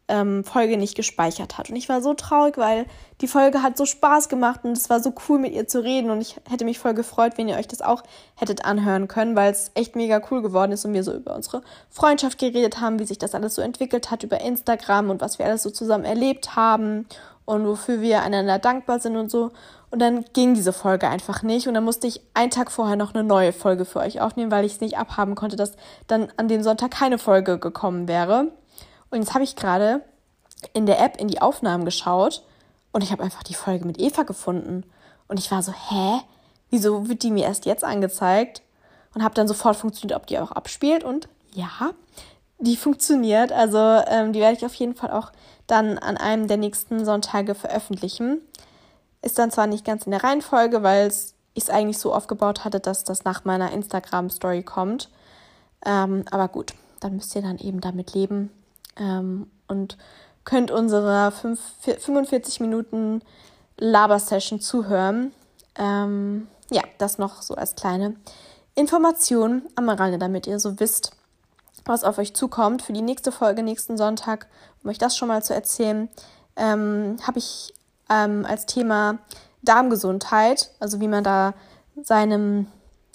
ähm, 0.08 0.43
Folge 0.43 0.78
nicht 0.78 0.96
gespeichert 0.96 1.58
hat. 1.58 1.69
Und 1.69 1.76
ich 1.76 1.88
war 1.88 2.02
so 2.02 2.13
traurig, 2.13 2.58
weil 2.58 2.86
die 3.22 3.28
Folge 3.28 3.63
hat 3.63 3.78
so 3.78 3.86
Spaß 3.86 4.28
gemacht 4.28 4.62
und 4.63 4.74
es 4.74 4.89
war 4.89 5.00
so 5.00 5.13
cool 5.28 5.39
mit 5.39 5.54
ihr 5.54 5.67
zu 5.67 5.82
reden. 5.82 6.10
Und 6.10 6.22
ich 6.22 6.36
hätte 6.50 6.65
mich 6.65 6.80
voll 6.80 6.93
gefreut, 6.93 7.34
wenn 7.38 7.48
ihr 7.48 7.58
euch 7.58 7.67
das 7.67 7.82
auch 7.82 8.04
hättet 8.36 8.65
anhören 8.65 9.08
können, 9.08 9.36
weil 9.36 9.52
es 9.52 9.72
echt 9.76 9.96
mega 9.96 10.22
cool 10.30 10.41
geworden 10.41 10.72
ist 10.72 10.86
und 10.86 10.93
wir 10.93 11.04
so 11.04 11.13
über 11.13 11.36
unsere 11.36 11.62
Freundschaft 11.89 12.38
geredet 12.38 12.82
haben, 12.82 13.00
wie 13.00 13.06
sich 13.06 13.17
das 13.17 13.34
alles 13.34 13.56
so 13.56 13.62
entwickelt 13.62 14.12
hat 14.12 14.24
über 14.24 14.41
Instagram 14.41 15.10
und 15.10 15.22
was 15.22 15.39
wir 15.39 15.46
alles 15.46 15.63
so 15.63 15.69
zusammen 15.69 16.06
erlebt 16.06 16.56
haben 16.56 17.06
und 17.45 17.67
wofür 17.67 18.01
wir 18.01 18.21
einander 18.21 18.60
dankbar 18.60 18.99
sind 18.99 19.17
und 19.17 19.29
so. 19.29 19.51
Und 19.91 19.99
dann 19.99 20.25
ging 20.34 20.53
diese 20.53 20.73
Folge 20.73 21.08
einfach 21.08 21.43
nicht. 21.43 21.67
Und 21.67 21.73
dann 21.75 21.84
musste 21.84 22.08
ich 22.08 22.21
einen 22.34 22.51
Tag 22.51 22.71
vorher 22.71 22.95
noch 22.95 23.13
eine 23.13 23.23
neue 23.23 23.53
Folge 23.53 23.86
für 23.86 23.99
euch 23.99 24.21
aufnehmen, 24.21 24.51
weil 24.51 24.65
ich 24.65 24.73
es 24.73 24.82
nicht 24.82 24.97
abhaben 24.97 25.36
konnte, 25.36 25.56
dass 25.56 25.73
dann 26.08 26.32
an 26.38 26.47
dem 26.47 26.63
Sonntag 26.63 26.91
keine 26.91 27.17
Folge 27.17 27.60
gekommen 27.60 28.08
wäre. 28.08 28.51
Und 29.12 29.19
jetzt 29.19 29.34
habe 29.34 29.43
ich 29.43 29.56
gerade 29.56 30.01
in 30.73 30.86
der 30.86 30.99
App 30.99 31.19
in 31.19 31.27
die 31.27 31.41
Aufnahmen 31.41 31.86
geschaut 31.86 32.43
und 32.91 33.03
ich 33.03 33.12
habe 33.12 33.23
einfach 33.23 33.43
die 33.43 33.53
Folge 33.53 33.86
mit 33.86 33.99
Eva 33.99 34.23
gefunden. 34.23 34.84
Und 35.27 35.39
ich 35.39 35.51
war 35.51 35.62
so, 35.62 35.71
hä? 35.71 36.21
Wieso 36.69 37.08
wird 37.08 37.21
die 37.21 37.32
mir 37.32 37.45
erst 37.45 37.65
jetzt 37.65 37.84
angezeigt? 37.84 38.63
Und 39.13 39.23
habe 39.23 39.36
dann 39.36 39.47
sofort 39.47 39.75
funktioniert, 39.75 40.19
ob 40.19 40.25
die 40.25 40.39
auch 40.39 40.51
abspielt. 40.51 41.03
Und 41.03 41.27
ja, 41.53 41.91
die 42.60 42.78
funktioniert. 42.78 43.52
Also 43.52 43.78
ähm, 43.78 44.34
die 44.34 44.39
werde 44.39 44.58
ich 44.58 44.66
auf 44.66 44.74
jeden 44.76 44.96
Fall 44.96 45.12
auch 45.12 45.32
dann 45.68 45.98
an 45.98 46.18
einem 46.18 46.48
der 46.48 46.58
nächsten 46.58 47.06
Sonntage 47.06 47.56
veröffentlichen. 47.56 48.42
Ist 49.22 49.39
dann 49.39 49.52
zwar 49.52 49.68
nicht 49.68 49.86
ganz 49.86 50.06
in 50.06 50.12
der 50.12 50.24
Reihenfolge, 50.24 50.84
weil 50.84 51.08
ich 51.54 51.63
es 51.63 51.70
eigentlich 51.70 51.98
so 51.98 52.13
aufgebaut 52.13 52.66
hatte, 52.66 52.80
dass 52.80 53.04
das 53.04 53.24
nach 53.24 53.46
meiner 53.46 53.72
Instagram-Story 53.72 54.63
kommt. 54.63 55.10
Ähm, 55.86 56.26
aber 56.32 56.48
gut, 56.48 56.74
dann 57.00 57.16
müsst 57.16 57.36
ihr 57.36 57.42
dann 57.42 57.58
eben 57.58 57.82
damit 57.82 58.13
leben 58.13 58.52
ähm, 58.98 59.50
und 59.68 59.98
könnt 60.46 60.72
unserer 60.72 61.32
45 61.32 62.60
Minuten 62.60 63.22
Laber-Session 63.78 64.60
zuhören. 64.60 65.32
Ähm, 65.76 66.48
ja, 66.70 66.82
das 66.98 67.18
noch 67.18 67.42
so 67.42 67.56
als 67.56 67.76
kleine 67.76 68.16
Information 68.76 69.63
am 69.76 69.89
Rande, 69.89 70.18
damit 70.18 70.48
ihr 70.48 70.60
so 70.60 70.80
wisst, 70.80 71.12
was 71.86 72.04
auf 72.04 72.17
euch 72.17 72.34
zukommt. 72.34 72.82
Für 72.82 72.93
die 72.93 73.02
nächste 73.02 73.32
Folge, 73.32 73.63
nächsten 73.63 73.98
Sonntag, 73.98 74.48
um 74.84 74.89
euch 74.89 74.98
das 74.98 75.17
schon 75.17 75.28
mal 75.28 75.43
zu 75.43 75.54
erzählen, 75.54 76.10
ähm, 76.56 77.17
habe 77.26 77.39
ich 77.39 77.74
ähm, 78.10 78.46
als 78.48 78.65
Thema 78.65 79.19
Darmgesundheit, 79.62 80.72
also 80.80 81.00
wie 81.00 81.08
man 81.08 81.24
da 81.24 81.54
seinem, 82.02 82.67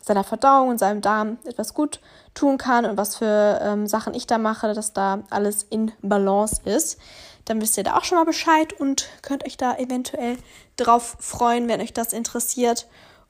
seiner 0.02 0.24
Verdauung 0.24 0.70
und 0.70 0.78
seinem 0.78 1.00
Darm 1.00 1.38
etwas 1.44 1.74
gut 1.74 2.00
tun 2.34 2.58
kann 2.58 2.84
und 2.84 2.96
was 2.96 3.16
für 3.16 3.60
ähm, 3.62 3.86
Sachen 3.86 4.14
ich 4.14 4.26
da 4.26 4.38
mache, 4.38 4.72
dass 4.72 4.92
da 4.92 5.20
alles 5.30 5.64
in 5.68 5.92
Balance 6.02 6.62
ist. 6.64 6.98
Dann 7.44 7.60
wisst 7.60 7.76
ihr 7.76 7.84
da 7.84 7.96
auch 7.96 8.04
schon 8.04 8.18
mal 8.18 8.24
Bescheid 8.24 8.72
und 8.78 9.08
könnt 9.22 9.46
euch 9.46 9.56
da 9.56 9.76
eventuell 9.76 10.36
drauf 10.76 11.16
freuen, 11.18 11.68
wenn 11.68 11.80
euch 11.80 11.92
das 11.92 12.12
interessiert. 12.12 12.86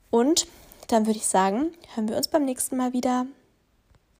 Und 0.09 0.47
dann 0.87 1.05
würde 1.05 1.17
ich 1.17 1.27
sagen, 1.27 1.71
hören 1.95 2.09
wir 2.09 2.17
uns 2.17 2.27
beim 2.27 2.45
nächsten 2.45 2.75
Mal 2.75 2.93
wieder. 2.93 3.25